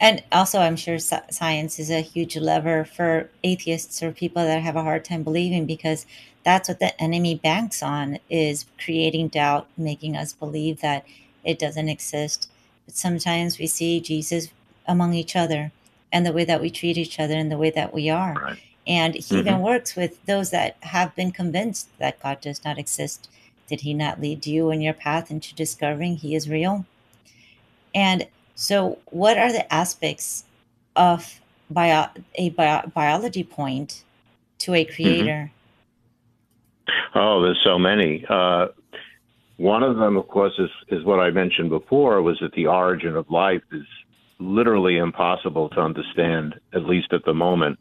And 0.00 0.22
also, 0.32 0.58
I'm 0.60 0.76
sure 0.76 0.98
science 0.98 1.78
is 1.78 1.90
a 1.90 2.00
huge 2.00 2.36
lever 2.36 2.84
for 2.84 3.30
atheists 3.42 4.02
or 4.02 4.12
people 4.12 4.42
that 4.44 4.62
have 4.62 4.76
a 4.76 4.82
hard 4.82 5.04
time 5.04 5.22
believing 5.22 5.64
because 5.64 6.06
that's 6.44 6.68
what 6.68 6.78
the 6.80 7.00
enemy 7.00 7.36
banks 7.36 7.82
on 7.82 8.18
is 8.28 8.66
creating 8.82 9.28
doubt, 9.28 9.68
making 9.76 10.16
us 10.16 10.32
believe 10.32 10.80
that 10.80 11.06
it 11.44 11.58
doesn't 11.58 11.88
exist. 11.88 12.50
But 12.84 12.96
sometimes 12.96 13.58
we 13.58 13.66
see 13.66 14.00
Jesus 14.00 14.48
among 14.86 15.14
each 15.14 15.36
other 15.36 15.72
and 16.12 16.26
the 16.26 16.32
way 16.32 16.44
that 16.44 16.60
we 16.60 16.68
treat 16.70 16.98
each 16.98 17.18
other 17.18 17.34
and 17.34 17.50
the 17.50 17.56
way 17.58 17.70
that 17.70 17.94
we 17.94 18.10
are. 18.10 18.34
Right. 18.34 18.58
And 18.86 19.14
he 19.14 19.20
Mm-hmm. 19.20 19.36
even 19.38 19.60
works 19.60 19.94
with 19.96 20.24
those 20.26 20.50
that 20.50 20.76
have 20.80 21.14
been 21.14 21.30
convinced 21.30 21.88
that 21.98 22.20
God 22.20 22.40
does 22.40 22.64
not 22.64 22.78
exist. 22.78 23.28
Did 23.68 23.80
he 23.80 23.94
not 23.94 24.20
lead 24.20 24.46
you 24.46 24.70
in 24.70 24.80
your 24.80 24.94
path 24.94 25.30
into 25.30 25.54
discovering 25.54 26.16
he 26.16 26.34
is 26.34 26.48
real? 26.48 26.84
And 27.94 28.26
so, 28.54 28.98
what 29.06 29.38
are 29.38 29.52
the 29.52 29.72
aspects 29.72 30.44
of 30.94 31.40
bio- 31.70 32.10
a 32.36 32.50
bio- 32.50 32.90
biology 32.94 33.44
point 33.44 34.04
to 34.60 34.74
a 34.74 34.84
creator? 34.84 35.50
Oh, 37.14 37.42
there's 37.42 37.60
so 37.62 37.78
many. 37.78 38.24
Uh, 38.28 38.68
one 39.56 39.82
of 39.82 39.96
them, 39.96 40.16
of 40.16 40.28
course, 40.28 40.54
is, 40.58 40.70
is 40.88 41.04
what 41.04 41.20
I 41.20 41.30
mentioned 41.30 41.70
before, 41.70 42.20
was 42.22 42.38
that 42.40 42.52
the 42.52 42.66
origin 42.66 43.16
of 43.16 43.30
life 43.30 43.62
is 43.72 43.86
literally 44.38 44.96
impossible 44.96 45.68
to 45.70 45.80
understand, 45.80 46.58
at 46.74 46.84
least 46.84 47.12
at 47.12 47.24
the 47.24 47.34
moment, 47.34 47.78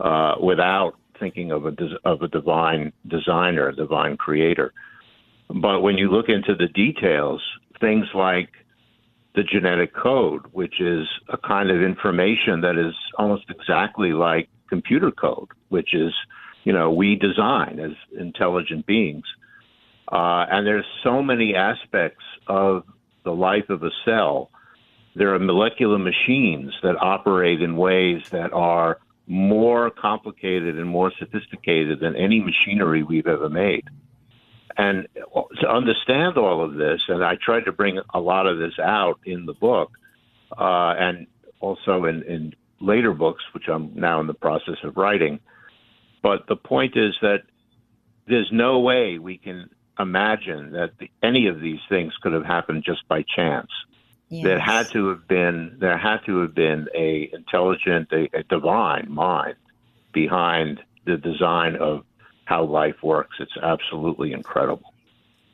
uh, 0.00 0.34
without 0.40 0.94
thinking 1.18 1.50
of 1.50 1.66
a 1.66 1.74
of 2.04 2.22
a 2.22 2.28
divine 2.28 2.92
designer, 3.08 3.68
a 3.68 3.74
divine 3.74 4.16
creator. 4.16 4.72
But 5.48 5.80
when 5.80 5.96
you 5.96 6.10
look 6.10 6.28
into 6.28 6.54
the 6.54 6.68
details, 6.68 7.42
things 7.80 8.06
like 8.14 8.50
the 9.34 9.42
genetic 9.42 9.94
code, 9.94 10.42
which 10.52 10.80
is 10.80 11.06
a 11.28 11.36
kind 11.36 11.70
of 11.70 11.82
information 11.82 12.62
that 12.62 12.76
is 12.76 12.94
almost 13.18 13.44
exactly 13.50 14.12
like 14.12 14.48
computer 14.68 15.10
code, 15.10 15.48
which 15.68 15.94
is, 15.94 16.12
you 16.64 16.72
know, 16.72 16.90
we 16.90 17.16
design 17.16 17.78
as 17.78 17.92
intelligent 18.18 18.86
beings. 18.86 19.24
Uh, 20.10 20.46
and 20.50 20.66
there's 20.66 20.86
so 21.04 21.22
many 21.22 21.54
aspects 21.54 22.24
of 22.46 22.84
the 23.24 23.32
life 23.32 23.68
of 23.68 23.82
a 23.82 23.90
cell. 24.04 24.50
There 25.14 25.34
are 25.34 25.38
molecular 25.38 25.98
machines 25.98 26.72
that 26.82 26.96
operate 27.00 27.60
in 27.60 27.76
ways 27.76 28.22
that 28.30 28.52
are 28.52 28.98
more 29.26 29.90
complicated 29.90 30.78
and 30.78 30.88
more 30.88 31.12
sophisticated 31.18 32.00
than 32.00 32.16
any 32.16 32.40
machinery 32.40 33.02
we've 33.02 33.26
ever 33.26 33.48
made. 33.48 33.84
And 34.78 35.08
to 35.60 35.68
understand 35.68 36.36
all 36.36 36.62
of 36.62 36.74
this, 36.74 37.00
and 37.08 37.24
I 37.24 37.36
tried 37.36 37.64
to 37.64 37.72
bring 37.72 37.98
a 38.12 38.20
lot 38.20 38.46
of 38.46 38.58
this 38.58 38.78
out 38.78 39.20
in 39.24 39.46
the 39.46 39.54
book, 39.54 39.92
uh, 40.56 40.94
and 40.98 41.26
also 41.60 42.04
in, 42.04 42.22
in 42.24 42.54
later 42.80 43.12
books, 43.14 43.42
which 43.52 43.68
I'm 43.68 43.92
now 43.94 44.20
in 44.20 44.26
the 44.26 44.34
process 44.34 44.76
of 44.84 44.96
writing. 44.96 45.40
But 46.22 46.46
the 46.46 46.56
point 46.56 46.96
is 46.96 47.14
that 47.22 47.42
there's 48.26 48.50
no 48.52 48.80
way 48.80 49.18
we 49.18 49.38
can 49.38 49.70
imagine 49.98 50.72
that 50.72 50.98
the, 50.98 51.10
any 51.22 51.46
of 51.46 51.60
these 51.60 51.80
things 51.88 52.12
could 52.20 52.32
have 52.32 52.44
happened 52.44 52.84
just 52.84 53.06
by 53.08 53.24
chance. 53.34 53.70
There 54.28 54.58
had 54.58 54.88
to 54.90 55.08
have 55.10 55.28
been 55.28 55.76
there 55.78 55.96
had 55.96 56.18
to 56.26 56.40
have 56.40 56.54
been 56.54 56.88
a 56.94 57.30
intelligent, 57.32 58.08
a, 58.12 58.28
a 58.36 58.42
divine 58.42 59.06
mind 59.08 59.54
behind 60.12 60.80
the 61.04 61.16
design 61.16 61.76
of 61.76 62.04
how 62.46 62.64
life 62.64 63.02
works. 63.02 63.36
It's 63.38 63.56
absolutely 63.62 64.32
incredible. 64.32 64.94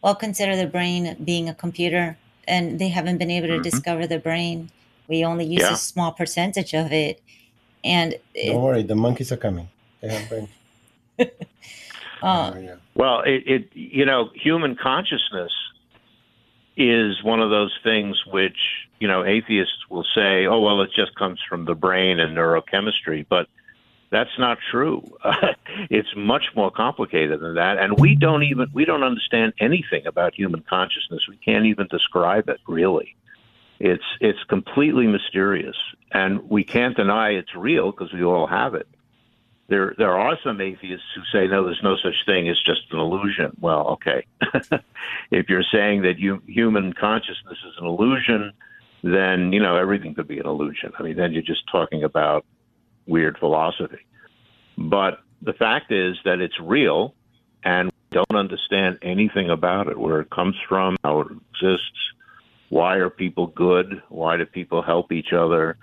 Well, 0.02 0.14
consider 0.14 0.56
the 0.56 0.66
brain 0.66 1.16
being 1.24 1.48
a 1.48 1.54
computer, 1.54 2.16
and 2.46 2.78
they 2.78 2.88
haven't 2.88 3.18
been 3.18 3.30
able 3.30 3.48
to 3.48 3.58
Mhm. 3.58 3.62
discover 3.62 4.06
the 4.06 4.18
brain. 4.18 4.70
We 5.08 5.24
only 5.24 5.44
use 5.46 5.62
Yeah. 5.62 5.72
a 5.72 5.76
small 5.76 6.12
percentage 6.12 6.74
of 6.74 6.92
it, 6.92 7.20
and 7.82 8.14
it, 8.34 8.46
Don't 8.52 8.62
worry, 8.62 8.82
the 8.82 8.94
monkeys 8.94 9.32
are 9.32 9.36
coming. 9.36 9.68
They 10.00 10.08
have 10.08 10.28
brain. 10.28 10.48
uh, 11.18 11.24
Oh, 12.22 12.58
yeah. 12.58 12.76
Well, 12.94 13.20
it, 13.22 13.42
it 13.46 13.68
you 13.74 14.04
know, 14.04 14.30
human 14.34 14.76
consciousness 14.76 15.52
is 16.76 17.22
one 17.22 17.40
of 17.40 17.50
those 17.50 17.72
things 17.82 18.24
which 18.26 18.56
you 19.00 19.08
know 19.08 19.24
atheists 19.24 19.88
will 19.90 20.04
say, 20.14 20.46
"Oh, 20.46 20.60
well, 20.60 20.80
it 20.82 20.90
just 20.94 21.14
comes 21.14 21.40
from 21.48 21.64
the 21.64 21.74
brain 21.74 22.20
and 22.20 22.36
neurochemistry," 22.36 23.26
but 23.28 23.46
that's 24.12 24.38
not 24.38 24.58
true. 24.70 25.02
it's 25.90 26.14
much 26.16 26.44
more 26.54 26.70
complicated 26.70 27.40
than 27.40 27.56
that, 27.56 27.78
and 27.78 27.98
we 27.98 28.14
don't 28.14 28.44
even 28.44 28.68
we 28.72 28.84
don't 28.84 29.02
understand 29.02 29.54
anything 29.58 30.06
about 30.06 30.34
human 30.34 30.62
consciousness. 30.68 31.26
We 31.28 31.38
can't 31.38 31.66
even 31.66 31.88
describe 31.88 32.48
it 32.48 32.60
really. 32.68 33.16
It's 33.80 34.04
it's 34.20 34.44
completely 34.44 35.08
mysterious, 35.08 35.76
and 36.12 36.48
we 36.48 36.62
can't 36.62 36.96
deny 36.96 37.30
it's 37.30 37.54
real 37.56 37.90
because 37.90 38.12
we 38.12 38.22
all 38.22 38.46
have 38.46 38.74
it 38.74 38.86
there 39.72 39.94
there 39.96 40.18
are 40.18 40.36
some 40.44 40.60
atheists 40.60 41.06
who 41.14 41.22
say 41.32 41.46
no, 41.46 41.64
there's 41.64 41.80
no 41.82 41.96
such 41.96 42.26
thing. 42.26 42.46
It's 42.46 42.62
just 42.62 42.82
an 42.90 42.98
illusion. 42.98 43.56
Well, 43.58 43.88
okay. 43.94 44.26
if 45.30 45.48
you're 45.48 45.64
saying 45.72 46.02
that 46.02 46.18
you, 46.18 46.42
human 46.46 46.92
consciousness 46.92 47.58
is 47.66 47.74
an 47.80 47.86
illusion, 47.86 48.52
then 49.02 49.52
you 49.52 49.60
know 49.60 49.76
everything 49.76 50.14
could 50.14 50.28
be 50.28 50.38
an 50.38 50.46
illusion. 50.46 50.92
I 50.98 51.02
mean, 51.02 51.16
then 51.16 51.32
you're 51.32 51.42
just 51.42 51.62
talking 51.72 52.04
about 52.04 52.44
weird 53.06 53.38
philosophy. 53.38 53.98
But 54.78 55.20
the 55.42 55.52
fact 55.52 55.92
is 55.92 56.16
that 56.24 56.40
it's 56.40 56.58
real, 56.60 57.14
and 57.64 57.88
we 57.88 58.16
don't 58.18 58.38
understand 58.38 58.98
anything 59.02 59.50
about 59.50 59.88
it, 59.88 59.98
where 59.98 60.20
it 60.20 60.30
comes 60.30 60.56
from, 60.68 60.96
how 61.04 61.20
it 61.20 61.28
exists. 61.54 61.90
Why 62.68 62.96
are 62.96 63.10
people 63.10 63.48
good? 63.48 64.02
Why 64.08 64.36
do 64.36 64.46
people 64.46 64.82
help 64.82 65.12
each 65.12 65.32
other? 65.32 65.76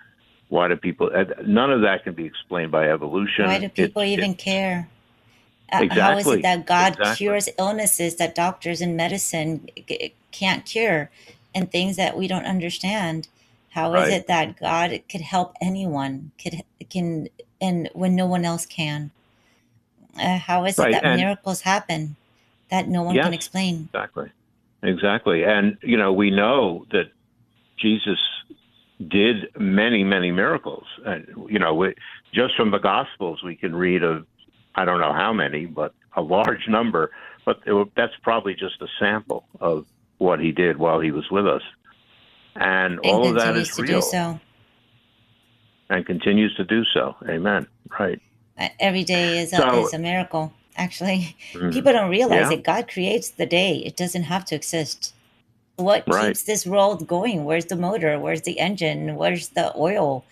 Why 0.48 0.68
do 0.68 0.76
people? 0.76 1.12
uh, 1.14 1.26
None 1.46 1.72
of 1.72 1.82
that 1.82 2.04
can 2.04 2.14
be 2.14 2.26
explained 2.26 2.72
by 2.72 2.90
evolution. 2.90 3.46
why 3.46 3.60
do 3.60 3.70
people 3.70 4.02
it- 4.02 4.10
even 4.10 4.34
care? 4.34 4.90
Uh, 5.72 5.86
How 5.92 6.18
is 6.18 6.26
it 6.26 6.42
that 6.42 6.66
God 6.66 6.94
Exactly. 6.94 7.28
cures 7.28 7.48
illnesses 7.60 8.16
that 8.16 8.34
doctors 8.34 8.82
and 8.82 8.98
medicine 8.98 9.70
can't 10.32 10.66
cure 10.66 11.12
and 11.54 11.72
things 11.72 11.96
that 11.98 12.18
we 12.18 12.28
don't 12.28 12.46
understand? 12.46 13.28
How 13.72 13.94
is 13.94 14.04
Right. 14.04 14.14
it 14.14 14.28
that 14.28 14.60
God 14.60 15.02
could 15.10 15.22
help 15.22 15.56
anyone, 15.62 16.32
could 16.42 16.64
can 16.90 17.30
and 17.62 17.90
when 17.94 18.16
no 18.16 18.26
one 18.26 18.46
else 18.46 18.66
can? 18.66 19.12
Uh, 20.20 20.38
how 20.38 20.66
is 20.66 20.80
it 20.80 20.92
that 20.92 21.04
And 21.04 21.18
miracles 21.18 21.62
happen 21.62 22.16
that 22.70 22.88
no 22.88 23.04
one 23.04 23.16
can 23.16 23.34
explain? 23.34 23.90
exactly. 23.94 24.32
Exactly. 24.82 25.44
And, 25.44 25.78
you 25.84 25.98
know, 25.98 26.14
we 26.14 26.32
know 26.32 26.86
that 26.92 27.12
Jesus 27.78 28.20
did 29.08 29.50
many, 29.58 30.04
many 30.04 30.32
miracles. 30.32 30.86
And, 31.06 31.28
you 31.50 31.60
know, 31.60 31.74
we, 31.76 31.96
just 32.34 32.56
from 32.56 32.72
the 32.72 32.78
Gospels, 32.80 33.44
we 33.44 33.56
can 33.56 33.76
read 33.76 34.04
of, 34.04 34.26
I 34.76 34.86
don't 34.86 35.00
know 35.00 35.14
how 35.14 35.34
many, 35.34 35.66
but 35.66 35.94
a 36.16 36.22
large 36.22 36.68
number. 36.68 37.12
But 37.46 37.62
that's 37.96 38.14
probably 38.24 38.54
just 38.56 38.82
a 38.82 38.88
sample 39.00 39.46
of 39.60 39.86
what 40.18 40.40
he 40.40 40.52
did 40.52 40.78
while 40.78 41.00
he 41.00 41.12
was 41.12 41.30
with 41.30 41.48
us. 41.48 41.62
And 42.56 43.00
And 43.04 43.06
all 43.06 43.28
of 43.28 43.36
that 43.36 43.56
is 43.56 43.72
continues 43.72 43.72
is 43.72 43.76
do 43.76 43.84
real 43.84 44.02
so. 44.02 44.40
and 45.90 46.06
continues 46.06 46.56
to 46.56 46.64
do 46.64 46.84
so. 46.94 47.16
Amen. 47.28 47.68
Right. 48.00 48.22
Uh, 48.58 48.70
Every 48.80 49.04
day 49.04 49.40
is 49.40 49.54
a, 49.54 49.58
So, 49.58 49.86
is 49.86 49.94
a 49.94 50.00
miracle. 50.00 50.54
Actually, 50.76 51.36
mm, 51.54 51.74
people 51.74 51.92
don't 51.92 52.10
realize 52.10 52.50
yeah, 52.50 52.50
that 52.50 52.64
God 52.64 52.88
creates 52.88 53.32
the 53.32 53.46
day. 53.46 53.78
It 53.78 53.98
doesn't 53.98 54.24
have 54.24 54.46
to 54.46 54.56
exist. 54.56 55.14
What 55.76 56.04
right. 56.08 56.28
keeps 56.28 56.44
this 56.44 56.66
world 56.66 57.08
going? 57.08 57.46
Where's 57.46 57.66
the 57.66 57.76
motor? 57.76 58.20
Where's 58.20 58.42
the 58.44 58.60
engine? 58.60 59.16
Where's 59.16 59.50
the 59.50 59.76
oil? 59.78 60.26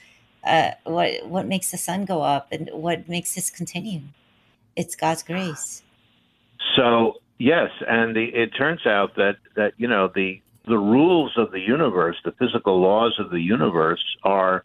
Uh, 0.45 0.71
what 0.83 1.25
what 1.27 1.45
makes 1.47 1.71
the 1.71 1.77
sun 1.77 2.05
go 2.05 2.21
up 2.21 2.47
and 2.51 2.69
what 2.71 3.09
makes 3.09 3.35
this 3.35 3.49
continue? 3.49 4.01
It's 4.75 4.95
God's 4.95 5.23
grace. 5.23 5.83
So 6.75 7.15
yes, 7.39 7.69
and 7.87 8.15
the, 8.15 8.25
it 8.25 8.51
turns 8.57 8.85
out 8.85 9.15
that 9.15 9.37
that 9.55 9.73
you 9.77 9.87
know 9.87 10.09
the 10.13 10.41
the 10.67 10.77
rules 10.77 11.31
of 11.37 11.51
the 11.51 11.59
universe, 11.59 12.17
the 12.25 12.33
physical 12.33 12.79
laws 12.79 13.15
of 13.19 13.29
the 13.29 13.39
universe, 13.39 14.03
are 14.23 14.63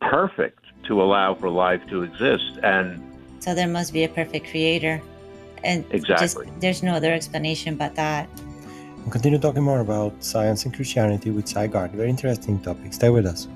perfect 0.00 0.64
to 0.84 1.02
allow 1.02 1.34
for 1.34 1.48
life 1.48 1.84
to 1.88 2.02
exist. 2.02 2.58
And 2.62 3.02
So 3.40 3.54
there 3.54 3.68
must 3.68 3.92
be 3.92 4.04
a 4.04 4.08
perfect 4.08 4.50
creator. 4.50 5.00
And 5.64 5.82
just 5.90 5.94
exactly, 5.94 6.48
there's 6.60 6.82
no 6.82 6.92
other 6.92 7.12
explanation 7.12 7.76
but 7.76 7.94
that. 7.96 8.28
We'll 8.98 9.10
continue 9.10 9.38
talking 9.38 9.62
more 9.62 9.80
about 9.80 10.22
science 10.22 10.64
and 10.66 10.74
Christianity 10.74 11.30
with 11.30 11.48
Sy 11.48 11.66
Garte. 11.66 11.92
Very 11.92 12.10
interesting 12.10 12.60
topic. 12.60 12.92
Stay 12.92 13.08
with 13.08 13.26
us. 13.26 13.48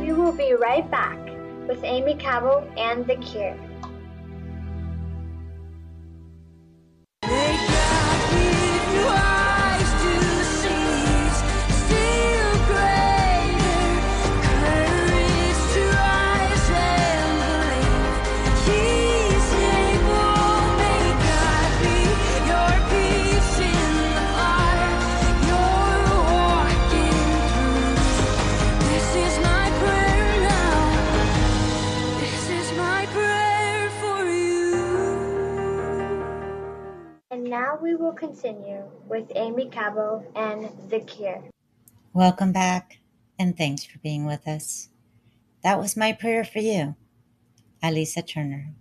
We 0.00 0.12
will 0.12 0.32
be 0.32 0.54
right 0.54 0.90
back 0.90 1.17
with 1.68 1.84
Aimee 1.84 2.18
Cabo 2.18 2.66
and 2.76 3.06
The 3.06 3.16
Cure. 3.16 3.54
Now 37.48 37.78
we 37.80 37.94
will 37.94 38.12
continue 38.12 38.82
with 39.08 39.32
Aimee 39.34 39.70
Cabo 39.70 40.22
and 40.36 40.68
The 40.90 41.00
Cure. 41.00 41.44
Welcome 42.12 42.52
back 42.52 42.98
and 43.38 43.56
thanks 43.56 43.86
for 43.86 43.98
being 44.00 44.26
with 44.26 44.46
us. 44.46 44.90
That 45.62 45.78
was 45.78 45.96
my 45.96 46.12
prayer 46.12 46.44
for 46.44 46.58
you, 46.58 46.94
Alisa 47.82 48.26
Turner. 48.26 48.74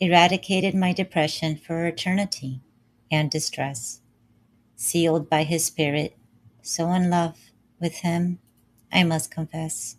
Eradicated 0.00 0.74
my 0.74 0.92
depression 0.92 1.54
for 1.54 1.86
eternity 1.86 2.62
and 3.12 3.30
distress. 3.30 4.00
Sealed 4.74 5.30
by 5.30 5.44
his 5.44 5.64
spirit, 5.64 6.16
so 6.62 6.90
in 6.90 7.10
love 7.10 7.38
with 7.78 7.98
him, 7.98 8.40
I 8.92 9.04
must 9.04 9.30
confess. 9.30 9.98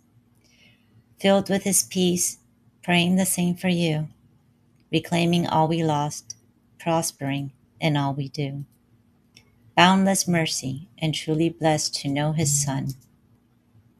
Filled 1.18 1.48
with 1.48 1.62
his 1.62 1.82
peace, 1.82 2.40
praying 2.82 3.16
the 3.16 3.24
same 3.24 3.54
for 3.54 3.68
you, 3.68 4.08
reclaiming 4.92 5.46
all 5.46 5.66
we 5.66 5.82
lost, 5.82 6.36
prospering 6.82 7.52
in 7.80 7.96
all 7.96 8.12
we 8.12 8.28
do. 8.28 8.64
Boundless 9.76 10.26
mercy 10.26 10.88
and 10.98 11.14
truly 11.14 11.48
blessed 11.48 11.94
to 11.94 12.08
know 12.08 12.32
his 12.32 12.64
Son. 12.64 12.88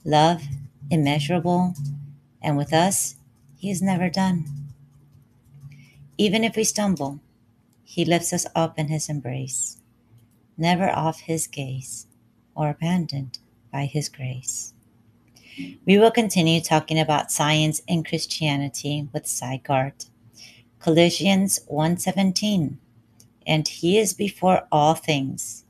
Love 0.04 0.42
immeasurable, 0.90 1.74
and 2.42 2.56
with 2.56 2.72
us, 2.72 3.16
he 3.56 3.70
is 3.70 3.80
never 3.80 4.10
done. 4.10 4.44
Even 6.18 6.44
if 6.44 6.56
we 6.56 6.64
stumble, 6.64 7.20
he 7.84 8.04
lifts 8.04 8.32
us 8.32 8.46
up 8.54 8.78
in 8.78 8.88
his 8.88 9.08
embrace, 9.08 9.78
never 10.58 10.90
off 10.90 11.20
his 11.20 11.46
gaze 11.46 12.06
or 12.54 12.68
abandoned 12.68 13.38
by 13.72 13.86
his 13.86 14.08
grace. 14.08 14.74
We 15.86 15.98
will 15.98 16.10
continue 16.10 16.60
talking 16.60 16.98
about 16.98 17.30
science 17.30 17.80
and 17.88 18.06
Christianity 18.06 19.08
with 19.12 19.26
Sy 19.26 19.60
Garte. 19.64 20.06
Colossians 20.82 21.60
1:17 21.68 22.78
And 23.46 23.68
he 23.68 23.98
is 23.98 24.14
before 24.14 24.66
all 24.72 24.94
things 24.94 25.64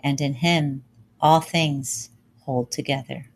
and 0.00 0.20
in 0.20 0.34
him 0.34 0.84
all 1.20 1.40
things 1.40 2.10
hold 2.40 2.70
together. 2.72 3.26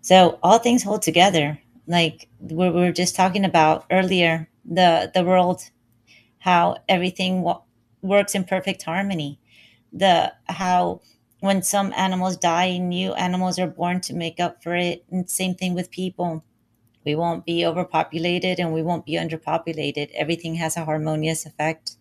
So 0.00 0.38
all 0.42 0.58
things 0.58 0.84
hold 0.84 1.02
together. 1.02 1.60
Like 1.86 2.28
we 2.40 2.70
were 2.70 2.92
just 2.92 3.16
talking 3.16 3.44
about 3.44 3.86
earlier, 3.90 4.48
the 4.64 5.10
the 5.14 5.24
world, 5.24 5.70
how 6.38 6.78
everything 6.88 7.42
wo- 7.42 7.64
works 8.02 8.34
in 8.34 8.44
perfect 8.44 8.82
harmony. 8.84 9.40
The 9.92 10.32
how 10.48 11.00
when 11.40 11.62
some 11.62 11.92
animals 11.96 12.36
die, 12.36 12.78
new 12.78 13.14
animals 13.14 13.58
are 13.58 13.66
born 13.66 14.00
to 14.02 14.14
make 14.14 14.40
up 14.40 14.62
for 14.62 14.76
it. 14.76 15.04
And 15.10 15.28
same 15.28 15.54
thing 15.54 15.74
with 15.74 15.90
people. 15.90 16.44
We 17.10 17.16
won't 17.16 17.44
be 17.44 17.66
overpopulated 17.66 18.60
and 18.60 18.72
we 18.72 18.82
won't 18.82 19.04
be 19.04 19.14
underpopulated. 19.14 20.12
Everything 20.14 20.54
has 20.54 20.76
a 20.76 20.84
harmonious 20.84 21.44
effect. 21.44 21.96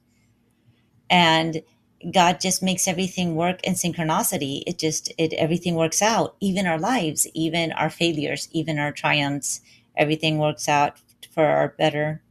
And 1.09 1.63
god 2.11 2.39
just 2.39 2.61
makes 2.61 2.87
everything 2.87 3.35
work 3.35 3.59
in 3.63 3.73
synchronicity. 3.73 4.61
It 4.67 4.77
just 4.77 5.11
it 5.17 5.33
everything 5.33 5.73
works 5.73 6.03
out. 6.03 6.35
Even 6.39 6.67
our 6.67 6.77
lives 6.77 7.25
even 7.33 7.71
our 7.71 7.89
failures 7.89 8.47
even 8.51 8.77
our 8.77 8.91
triumphs 8.91 9.61
everything 9.97 10.37
works 10.37 10.69
out 10.69 10.99
for 11.31 11.45
our 11.45 11.69
better 11.69 12.21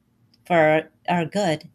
for 0.47 0.57
our, 0.57 0.83
our 1.09 1.25
good 1.25 1.69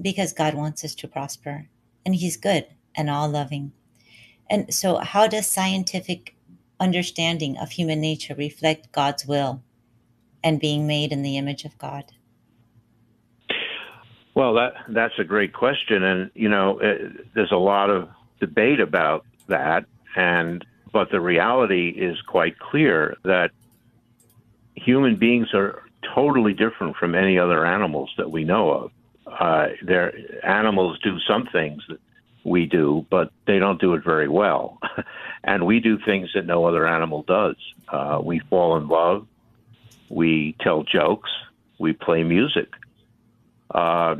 because 0.00 0.32
god 0.32 0.54
wants 0.54 0.84
us 0.84 0.94
to 0.94 1.08
prosper. 1.08 1.66
And 2.06 2.14
he's 2.14 2.36
good 2.36 2.66
and 2.94 3.10
all 3.10 3.28
loving 3.28 3.72
and 4.48 4.72
so 4.72 4.98
how 4.98 5.26
does 5.26 5.48
scientific 5.50 6.36
understanding 6.78 7.58
of 7.58 7.72
human 7.72 8.00
nature 8.00 8.36
reflect 8.36 8.92
god's 8.92 9.26
will 9.26 9.62
and 10.44 10.60
being 10.60 10.86
made 10.86 11.12
in 11.12 11.22
the 11.22 11.36
image 11.36 11.64
of 11.64 11.76
god 11.78 12.04
Well, 14.34 14.54
that 14.54 14.74
that's 14.88 15.18
a 15.18 15.24
great 15.24 15.52
question, 15.52 16.02
and 16.02 16.30
you 16.34 16.48
know, 16.48 16.78
it, 16.78 17.34
there's 17.34 17.52
a 17.52 17.56
lot 17.56 17.90
of 17.90 18.08
debate 18.40 18.80
about 18.80 19.26
that, 19.48 19.84
and 20.16 20.64
but 20.92 21.10
the 21.10 21.20
reality 21.20 21.90
is 21.90 22.20
quite 22.22 22.58
clear 22.58 23.16
that 23.24 23.50
human 24.74 25.16
beings 25.16 25.48
are 25.52 25.82
totally 26.14 26.54
different 26.54 26.96
from 26.96 27.14
any 27.14 27.38
other 27.38 27.64
animals 27.66 28.10
that 28.16 28.30
we 28.30 28.44
know 28.44 28.70
of. 28.70 28.90
Uh, 29.26 29.68
animals 30.42 30.98
do 31.02 31.18
some 31.20 31.46
things 31.52 31.82
that 31.88 32.00
we 32.44 32.66
do, 32.66 33.06
but 33.10 33.32
they 33.46 33.58
don't 33.58 33.80
do 33.80 33.94
it 33.94 34.02
very 34.02 34.28
well, 34.28 34.78
and 35.44 35.66
we 35.66 35.78
do 35.78 35.98
things 35.98 36.30
that 36.34 36.46
no 36.46 36.64
other 36.64 36.86
animal 36.86 37.22
does. 37.22 37.56
Uh, 37.88 38.18
we 38.22 38.38
fall 38.50 38.76
in 38.78 38.88
love, 38.88 39.26
we 40.12 40.54
tell 40.60 40.82
jokes, 40.82 41.30
we 41.78 41.94
play 41.94 42.22
music. 42.22 42.68
Uh, 43.70 44.16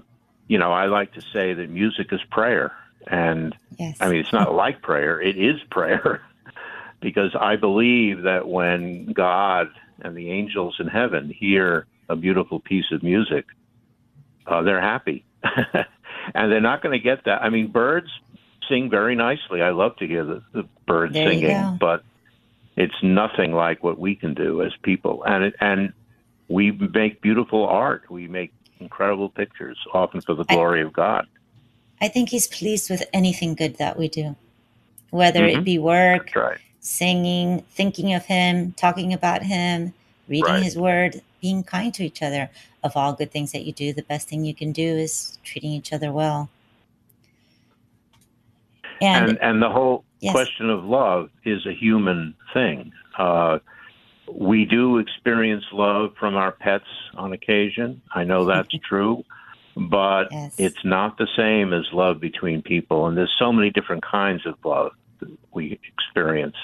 you 0.49 0.59
know, 0.59 0.73
I 0.73 0.87
like 0.87 1.13
to 1.15 1.21
say 1.21 1.53
that 1.53 1.69
music 1.71 2.09
is 2.13 2.21
prayer. 2.31 2.73
And 3.07 3.55
yes 3.79 3.99
I 4.01 4.09
mean, 4.09 4.21
it's 4.21 4.33
not 4.33 4.55
like 4.65 4.81
prayer, 4.83 5.21
it 5.21 5.37
is 5.37 5.61
prayer. 5.71 6.23
because 7.01 7.37
I 7.39 7.57
believe 7.57 8.23
that 8.23 8.49
when 8.49 9.13
God 9.13 9.69
and 10.01 10.17
the 10.17 10.31
angels 10.31 10.77
in 10.79 10.89
heaven 10.89 11.29
hear 11.29 11.87
a 12.09 12.17
beautiful 12.17 12.59
piece 12.59 12.91
of 12.91 13.03
music, 13.03 13.45
uh, 14.47 14.63
they're 14.63 14.81
happy. 14.81 15.25
and 15.45 16.51
they're 16.51 16.61
not 16.61 16.83
going 16.83 16.99
to 16.99 17.03
get 17.03 17.25
that. 17.27 17.43
I 17.43 17.51
mean, 17.51 17.71
birds, 17.71 18.09
sing 18.69 18.89
very 18.89 19.15
nicely. 19.15 19.61
I 19.61 19.71
love 19.71 19.97
to 19.97 20.07
hear 20.07 20.25
the, 20.25 20.43
the 20.53 20.69
birds 20.87 21.13
There 21.13 21.29
singing, 21.29 21.77
but 21.79 22.05
it's 22.77 22.95
nothing 23.03 23.53
like 23.53 23.83
what 23.83 23.99
we 23.99 24.15
can 24.15 24.35
do 24.35 24.63
as 24.63 24.73
people. 24.83 25.23
And 25.25 25.45
it, 25.45 25.55
and 25.61 25.93
we 26.49 26.71
make 26.71 27.21
beautiful 27.21 27.67
art. 27.67 28.11
We 28.11 28.29
make 28.29 28.53
incredible 28.81 29.29
pictures, 29.29 29.79
often 29.93 30.21
for 30.21 30.35
the 30.35 30.45
I- 30.49 30.55
glory 30.55 30.83
of 30.83 30.93
God. 30.93 31.27
I 32.01 32.09
think 32.09 32.31
he's 32.31 32.49
pleased 32.49 32.91
with 32.91 33.05
anything 33.13 33.55
good 33.55 33.77
that 33.77 33.97
we 33.97 34.09
do, 34.09 34.35
whether 35.11 35.47
it 35.47 35.59
Mhm. 35.59 35.65
be 35.65 35.79
work, 35.79 36.35
right. 36.35 36.59
singing, 36.81 37.63
thinking 37.71 38.13
of 38.13 38.25
him, 38.27 38.73
talking 38.73 39.13
about 39.13 39.45
him, 39.45 39.95
reading 40.27 40.55
Right. 40.55 40.63
his 40.65 40.77
word, 40.77 41.23
being 41.41 41.63
kind 41.63 41.95
to 41.95 42.05
each 42.05 42.23
other. 42.23 42.51
Of 42.83 42.97
all 42.97 43.13
good 43.13 43.31
things 43.31 43.53
that 43.53 43.65
you 43.65 43.73
do, 43.73 43.93
the 43.93 44.03
best 44.03 44.29
thing 44.29 44.45
you 44.45 44.55
can 44.55 44.73
do 44.73 44.83
is 44.83 45.39
treating 45.45 45.71
each 45.71 45.93
other 45.93 46.11
well. 46.11 46.51
And, 49.01 49.31
and 49.31 49.39
and 49.41 49.63
the 49.63 49.71
whole 49.71 50.05
Yes. 50.23 50.33
question 50.33 50.71
of 50.71 50.85
love 50.85 51.31
is 51.45 51.67
a 51.67 51.73
human 51.73 52.35
thing. 52.55 52.93
Uh, 53.19 53.59
we 54.33 54.65
do 54.65 54.99
experience 54.99 55.65
love 55.73 56.15
from 56.19 56.37
our 56.37 56.53
pets 56.53 56.87
on 57.17 57.33
occasion. 57.33 58.01
I 58.15 58.23
know 58.23 58.47
that's 58.47 58.73
true, 58.89 59.25
but 59.77 60.29
Yes. 60.31 60.55
it's 60.59 60.85
not 60.85 61.19
the 61.19 61.27
same 61.37 61.73
as 61.73 61.85
love 61.93 62.21
between 62.21 62.63
people. 62.63 63.09
And 63.09 63.19
there's 63.19 63.35
so 63.37 63.53
many 63.53 63.71
different 63.71 64.05
kinds 64.05 64.47
of 64.47 64.55
love 64.65 64.93
that 65.19 65.31
we 65.53 65.81
experience: 65.93 66.57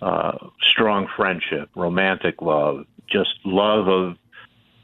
uh, 0.00 0.38
strong 0.72 1.08
friendship, 1.14 1.68
romantic 1.74 2.40
love, 2.40 2.86
just 3.06 3.34
love 3.44 3.86
of 3.86 4.16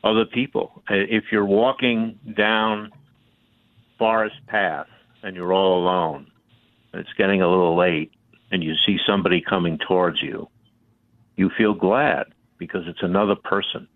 other 0.05 0.27
people. 0.27 0.83
Uh, 0.91 0.97
If 1.09 1.33
you're 1.33 1.47
walking 1.47 2.19
down 2.37 2.93
forest 3.99 4.37
path 4.47 4.89
and 5.23 5.35
you're 5.35 5.55
all 5.55 5.79
alone 5.83 6.27
it's 6.95 7.13
getting 7.15 7.43
a 7.43 7.49
little 7.49 7.77
late 7.77 8.13
and 8.51 8.63
you 8.63 8.75
see 8.87 8.99
somebody 9.07 9.41
coming 9.41 9.79
towards 9.79 10.23
you, 10.23 10.49
you 11.37 11.51
feel 11.51 11.75
glad 11.75 12.27
because 12.59 12.87
it's 12.87 13.03
another 13.03 13.35
person. 13.35 13.89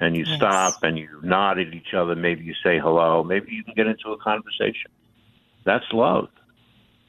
And 0.00 0.16
you 0.16 0.24
Yes. 0.24 0.36
stop 0.36 0.82
and 0.82 0.98
you 0.98 1.08
nod 1.22 1.58
at 1.58 1.74
each 1.74 1.92
other. 1.94 2.14
Maybe 2.16 2.44
you 2.44 2.54
say 2.62 2.78
hello. 2.78 3.22
Maybe 3.22 3.52
you 3.52 3.62
can 3.64 3.74
get 3.74 3.86
into 3.86 4.12
a 4.12 4.18
conversation. 4.18 4.90
That's 5.64 5.84
love. 5.92 6.28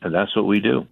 And 0.02 0.14
that's 0.14 0.36
what 0.36 0.46
we 0.46 0.60
do. 0.60 0.88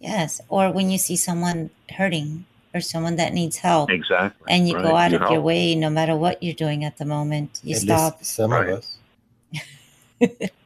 yes, 0.00 0.40
or 0.48 0.70
when 0.72 0.90
you 0.90 0.98
see 0.98 1.16
someone 1.16 1.70
hurting 1.96 2.46
or 2.74 2.80
someone 2.80 3.16
that 3.16 3.32
needs 3.34 3.56
help, 3.58 3.90
Exactly. 3.90 4.46
and 4.48 4.68
you 4.68 4.74
go 4.74 4.96
out 4.96 5.10
You 5.12 5.18
of 5.18 5.30
your 5.30 5.40
way, 5.40 5.74
no 5.74 5.90
matter 5.90 6.16
what 6.16 6.42
you're 6.42 6.54
doing 6.54 6.84
at 6.84 6.98
the 6.98 7.04
moment, 7.04 7.60
you 7.62 7.74
At 7.76 7.82
stop. 7.82 8.18
least 8.18 8.34
some 8.34 8.50
Right. 8.52 8.68
of 8.68 8.78
us. 8.78 8.98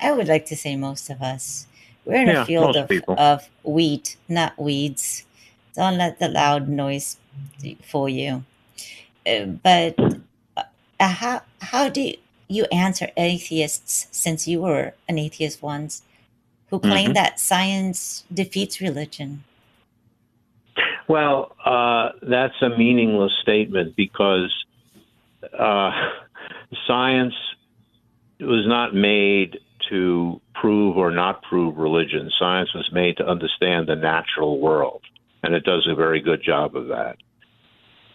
I 0.00 0.12
would 0.12 0.28
like 0.28 0.46
to 0.46 0.56
say 0.56 0.76
most 0.76 1.10
of 1.10 1.20
us. 1.22 1.66
We're 2.04 2.22
in 2.22 2.28
Yeah, 2.28 2.42
a 2.42 2.44
field 2.46 2.76
of, 2.76 2.88
people. 2.88 3.14
of 3.18 3.48
wheat, 3.62 4.16
not 4.28 4.58
weeds. 4.58 5.24
Don't 5.74 5.98
let 5.98 6.18
the 6.18 6.28
loud 6.28 6.68
noise 6.68 7.18
fool 7.82 8.08
you. 8.08 8.44
Uh, 9.26 9.44
But 9.62 9.98
uh, 10.56 10.62
how 10.98 11.42
how 11.60 11.88
do 11.88 12.12
you 12.48 12.64
answer 12.72 13.08
atheists, 13.16 14.08
since 14.10 14.48
you 14.48 14.60
were 14.62 14.94
an 15.08 15.18
atheist 15.18 15.62
once, 15.62 16.02
who 16.70 16.78
claim 16.80 17.10
Mhm. 17.10 17.14
that 17.14 17.38
science 17.38 18.24
defeats 18.32 18.80
religion? 18.80 19.44
Well, 21.08 21.54
uh, 21.64 22.10
that's 22.22 22.60
a 22.62 22.70
meaningless 22.70 23.32
statement 23.42 23.96
because 23.96 24.52
uh, 25.58 25.90
science 26.86 27.34
was 28.40 28.66
not 28.66 28.94
made 28.94 29.58
to 29.90 30.40
prove 30.54 30.96
or 30.96 31.10
not 31.10 31.42
prove 31.42 31.76
religion. 31.76 32.30
Science 32.38 32.72
was 32.74 32.90
made 32.92 33.16
to 33.18 33.26
understand 33.26 33.86
the 33.86 33.96
natural 33.96 34.58
world, 34.58 35.02
and 35.42 35.54
it 35.54 35.64
does 35.64 35.86
a 35.86 35.94
very 35.94 36.20
good 36.20 36.42
job 36.42 36.76
of 36.76 36.88
that. 36.88 37.16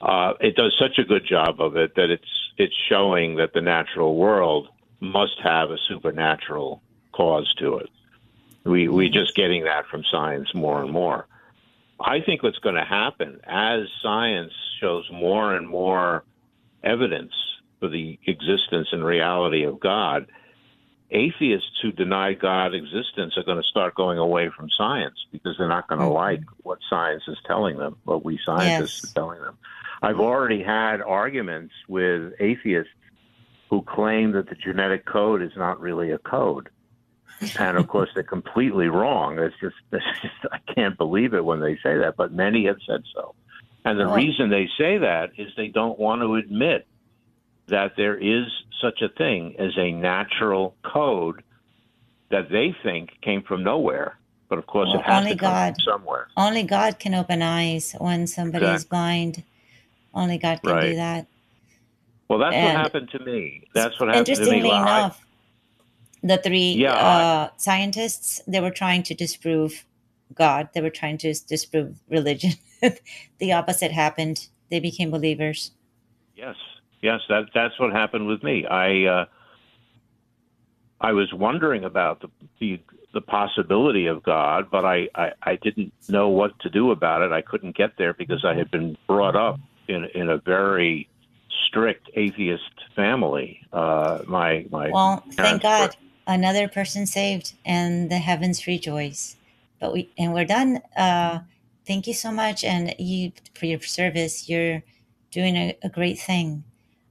Uh, 0.02 0.34
it 0.40 0.56
does 0.56 0.76
such 0.78 0.98
a 0.98 1.04
good 1.04 1.26
job 1.26 1.62
of 1.62 1.76
it 1.76 1.96
that 1.96 2.10
it's 2.10 2.52
it's 2.58 2.76
showing 2.90 3.36
that 3.36 3.54
the 3.54 3.62
natural 3.62 4.16
world 4.16 4.70
must 5.00 5.40
have 5.44 5.72
a 5.72 5.78
supernatural 5.88 6.82
cause 7.12 7.54
to 7.60 7.78
it. 7.78 7.90
We 8.64 8.88
we 8.88 9.10
just 9.10 9.36
getting 9.36 9.64
that 9.66 9.88
from 9.88 10.04
science 10.12 10.54
more 10.54 10.82
and 10.82 10.92
more. 10.92 11.28
I 12.00 12.22
think 12.22 12.44
what's 12.44 12.60
going 12.60 12.76
to 12.76 12.84
happen 12.84 13.40
as 13.46 13.88
science 14.02 14.52
shows 14.82 15.10
more 15.12 15.56
and 15.56 15.68
more 15.68 16.24
evidence 16.84 17.34
for 17.80 17.88
the 17.90 18.20
existence 18.26 18.90
and 18.92 19.04
reality 19.04 19.64
of 19.64 19.80
God, 19.80 20.28
atheists 21.16 21.80
who 21.82 21.92
deny 21.92 22.34
God 22.34 22.74
existence 22.76 23.38
are 23.38 23.44
going 23.44 23.58
to 23.62 23.68
start 23.68 23.96
going 23.96 24.18
away 24.18 24.50
from 24.50 24.70
science 24.70 25.16
because 25.32 25.58
they're 25.58 25.68
not 25.68 25.88
going 25.88 26.00
to 26.02 26.08
Mhm. 26.08 26.14
like 26.14 26.42
what 26.64 26.80
science 26.90 27.24
is 27.28 27.38
telling 27.46 27.78
them, 27.78 27.96
what 28.04 28.24
we 28.26 28.38
scientists 28.46 29.02
Yes. 29.04 29.12
are 29.12 29.16
telling 29.16 29.42
them. 29.42 29.58
I've 30.02 30.20
already 30.20 30.62
had 30.62 31.02
arguments 31.02 31.74
with 31.88 32.34
atheists 32.40 32.92
who 33.70 33.82
claim 33.82 34.34
that 34.34 34.50
the 34.50 34.56
genetic 34.56 35.06
code 35.06 35.42
is 35.42 35.56
not 35.56 35.80
really 35.80 36.12
a 36.12 36.18
code 36.20 36.70
and 37.60 37.78
of 37.78 37.88
course 37.88 38.10
they're 38.14 38.24
completely 38.24 38.88
wrong. 38.88 39.40
It's 39.40 39.56
just, 39.60 39.76
it's 39.92 40.06
just 40.22 40.36
I 40.52 40.60
can't 40.74 40.98
believe 40.98 41.34
it 41.34 41.44
when 41.44 41.60
they 41.60 41.76
say 41.78 41.98
that, 41.98 42.16
but 42.18 42.32
many 42.34 42.66
have 42.66 42.78
said 42.86 43.04
so. 43.14 43.36
And 43.86 44.00
the 44.00 44.06
Well- 44.06 44.16
reason 44.18 44.50
they 44.50 44.68
say 44.78 44.98
that 45.00 45.32
is 45.38 45.54
they 45.56 45.68
don't 45.70 45.98
want 46.00 46.22
to 46.22 46.36
admit 46.36 46.88
that 47.68 47.94
there 47.98 48.16
is 48.18 48.46
such 48.82 49.02
a 49.02 49.10
thing 49.10 49.56
as 49.60 49.72
a 49.78 49.92
natural 49.92 50.76
code 50.84 51.44
that 52.30 52.50
they 52.50 52.76
think 52.84 53.10
came 53.22 53.42
from 53.44 53.64
nowhere. 53.64 54.18
But 54.50 54.60
of 54.60 54.68
course, 54.68 54.90
Well, 54.90 55.00
it 55.00 55.06
has 55.06 55.20
only 55.22 55.32
to 55.34 55.38
come 55.38 55.52
God. 55.52 55.74
from 55.76 55.94
somewhere. 55.94 56.28
Only 56.38 56.64
God 56.64 57.00
can 57.00 57.16
open 57.16 57.42
eyes 57.42 57.96
when 58.00 58.28
somebody 58.28 58.66
is 58.66 58.84
Exactly. 58.84 58.90
blind. 58.96 59.44
Only 60.14 60.38
God 60.38 60.62
can 60.62 60.82
do 60.82 60.96
that. 60.96 61.26
Well, 62.28 62.40
that's 62.40 62.56
And- 62.56 62.66
what 62.66 62.76
happened 62.76 63.10
to 63.12 63.20
me. 63.20 63.64
That's 63.74 64.00
what 64.00 64.10
happened 64.10 64.26
to 64.28 64.32
me. 64.32 64.38
Interestingly 64.38 64.70
Well, 64.70 64.78
I- 64.84 65.00
enough, 65.00 65.26
the 66.24 66.38
three 66.38 66.74
Yeah, 66.74 66.94
I- 66.94 67.24
uh, 67.24 67.50
scientists 67.58 68.42
they 68.48 68.60
were 68.60 68.72
trying 68.72 69.04
to 69.04 69.14
disprove 69.14 69.86
God. 70.34 70.70
They 70.74 70.82
were 70.82 70.90
trying 70.90 71.18
to 71.20 71.34
disprove 71.34 72.00
religion. 72.10 72.54
the 73.40 73.52
opposite 73.54 73.92
happened. 73.92 74.48
They 74.70 74.80
became 74.80 75.12
believers. 75.12 75.72
Yes, 76.36 76.56
yes, 77.06 77.22
that 77.30 77.44
that's 77.54 77.80
what 77.80 77.92
happened 77.94 78.28
with 78.28 78.42
me. 78.44 78.66
I 78.66 79.06
uh, 79.06 79.26
I 81.00 81.12
was 81.14 81.32
wondering 81.34 81.84
about 81.86 82.22
the, 82.22 82.30
the 82.60 82.80
the 83.14 83.22
possibility 83.22 84.08
of 84.08 84.24
God, 84.24 84.70
but 84.72 84.84
I, 84.86 85.08
I 85.16 85.28
I 85.44 85.56
didn't 85.58 85.94
know 86.10 86.28
what 86.30 86.52
to 86.64 86.70
do 86.70 86.92
about 86.92 87.22
it. 87.22 87.32
I 87.32 87.42
couldn't 87.42 87.76
get 87.78 87.92
there 87.98 88.14
because 88.14 88.44
I 88.44 88.54
had 88.56 88.70
been 88.72 88.98
brought 89.08 89.36
up 89.36 89.60
in 89.88 90.06
in 90.20 90.30
a 90.30 90.38
very 90.38 91.08
strict 91.68 92.10
atheist 92.16 92.76
family. 92.96 93.62
Uh, 93.72 94.20
my 94.28 94.66
my 94.72 94.90
Well, 94.90 95.24
thank 95.32 95.38
parents 95.38 95.64
were- 95.64 95.88
God, 95.88 95.98
another 96.28 96.68
person 96.68 97.06
saved, 97.06 97.54
and 97.66 98.10
the 98.10 98.18
heavens 98.30 98.68
rejoice. 98.68 99.36
But 99.80 99.94
we 99.94 100.10
and 100.18 100.34
we're 100.34 100.46
done. 100.60 100.82
Uh, 100.98 101.40
thank 101.86 102.08
you 102.08 102.14
so 102.14 102.32
much, 102.32 102.64
and 102.64 102.96
you 102.98 103.32
for 103.54 103.66
your 103.68 103.82
service. 103.82 104.50
You're 104.50 104.82
doing 105.32 105.56
a, 105.58 105.78
a 105.84 105.90
great 105.90 106.18
thing, 106.18 106.64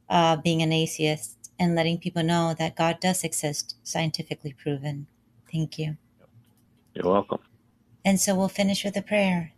uh, 0.09 0.37
being 0.37 0.63
an 0.63 0.73
atheist 0.73 1.51
and 1.59 1.75
letting 1.75 1.99
people 1.99 2.23
know 2.23 2.55
that 2.59 2.77
God 2.77 3.01
does 3.01 3.25
exist, 3.25 3.77
scientifically 3.83 4.53
proven. 4.53 5.07
Thank 5.51 5.79
you. 5.79 5.97
You're 6.95 7.11
welcome. 7.11 7.41
And 8.05 8.21
so 8.21 8.35
we'll 8.35 8.49
finish 8.49 8.85
with 8.85 8.97
a 8.97 9.03
prayer. 9.03 9.53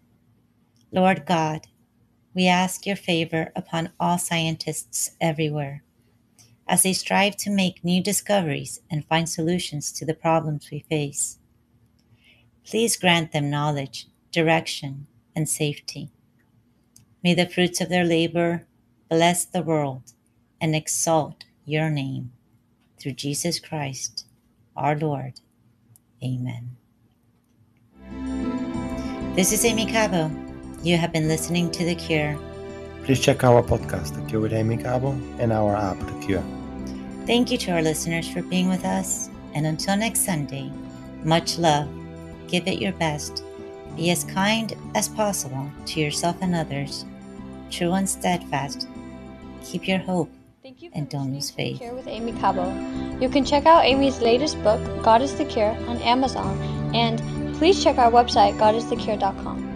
Lord 0.92 1.26
God, 1.26 1.66
we 2.34 2.46
ask 2.46 2.86
your 2.86 2.96
favor 2.96 3.50
upon 3.56 3.92
all 3.98 4.18
scientists 4.18 5.10
everywhere 5.20 5.82
as 6.68 6.82
they 6.82 6.92
strive 6.92 7.36
to 7.36 7.50
make 7.50 7.84
new 7.84 8.02
discoveries 8.02 8.80
and 8.90 9.04
find 9.04 9.28
solutions 9.28 9.92
to 9.92 10.04
the 10.04 10.14
problems 10.14 10.68
we 10.70 10.80
face. 10.80 11.38
Please 12.64 12.96
grant 12.96 13.32
them 13.32 13.48
knowledge, 13.50 14.08
direction, 14.32 15.06
and 15.34 15.48
safety. 15.48 16.10
May 17.22 17.34
the 17.34 17.48
fruits 17.48 17.80
of 17.80 17.88
their 17.88 18.04
labor 18.04 18.66
bless 19.08 19.44
the 19.44 19.62
world 19.62 20.12
and 20.60 20.74
exalt 20.74 21.44
your 21.64 21.90
name. 21.90 22.32
Through 22.98 23.12
Jesus 23.12 23.60
Christ, 23.60 24.24
our 24.76 24.96
Lord. 24.96 25.40
Amen. 26.22 26.76
This 29.34 29.52
is 29.52 29.64
Aimee 29.64 29.86
Cabo. 29.86 30.30
You 30.82 30.96
have 30.96 31.12
been 31.12 31.28
listening 31.28 31.70
to 31.72 31.84
The 31.84 31.94
Cure. 31.94 32.38
Please 33.04 33.20
check 33.20 33.44
our 33.44 33.62
podcast, 33.62 34.14
The 34.14 34.26
Cure 34.28 34.40
with 34.40 34.52
Aimee 34.52 34.78
Cabo, 34.78 35.10
and 35.38 35.52
our 35.52 35.76
app, 35.76 35.98
The 35.98 36.26
Cure. 36.26 36.44
Thank 37.26 37.50
you 37.50 37.58
to 37.58 37.72
our 37.72 37.82
listeners 37.82 38.28
for 38.28 38.42
being 38.42 38.68
with 38.68 38.84
us. 38.84 39.30
And 39.54 39.66
until 39.66 39.96
next 39.96 40.20
Sunday, 40.20 40.70
much 41.24 41.58
love. 41.58 41.88
Give 42.48 42.66
it 42.68 42.80
your 42.80 42.92
best. 42.92 43.42
Be 43.96 44.10
as 44.10 44.24
kind 44.24 44.74
as 44.94 45.08
possible 45.08 45.70
to 45.86 46.00
yourself 46.00 46.36
and 46.40 46.54
others. 46.54 47.04
True 47.70 47.92
and 47.92 48.08
steadfast. 48.08 48.86
Keep 49.64 49.88
your 49.88 49.98
hope 49.98 50.30
Thank 50.66 50.82
you 50.82 50.90
for 50.90 50.98
and 50.98 51.08
don't 51.08 51.32
lose 51.32 51.48
faith. 51.48 51.78
Cure 51.78 51.94
with 51.94 52.08
Aimee 52.08 52.32
Cabo. 52.40 52.66
You 53.20 53.28
can 53.28 53.44
check 53.44 53.66
out 53.66 53.84
Aimee's 53.84 54.20
latest 54.20 54.60
book, 54.64 54.80
God 55.04 55.22
is 55.22 55.32
the 55.38 55.44
Cure, 55.44 55.70
on 55.86 55.98
Amazon, 55.98 56.60
and 56.92 57.22
please 57.54 57.84
check 57.84 57.98
our 57.98 58.10
website, 58.10 58.58
godisthecure.com. 58.58 59.75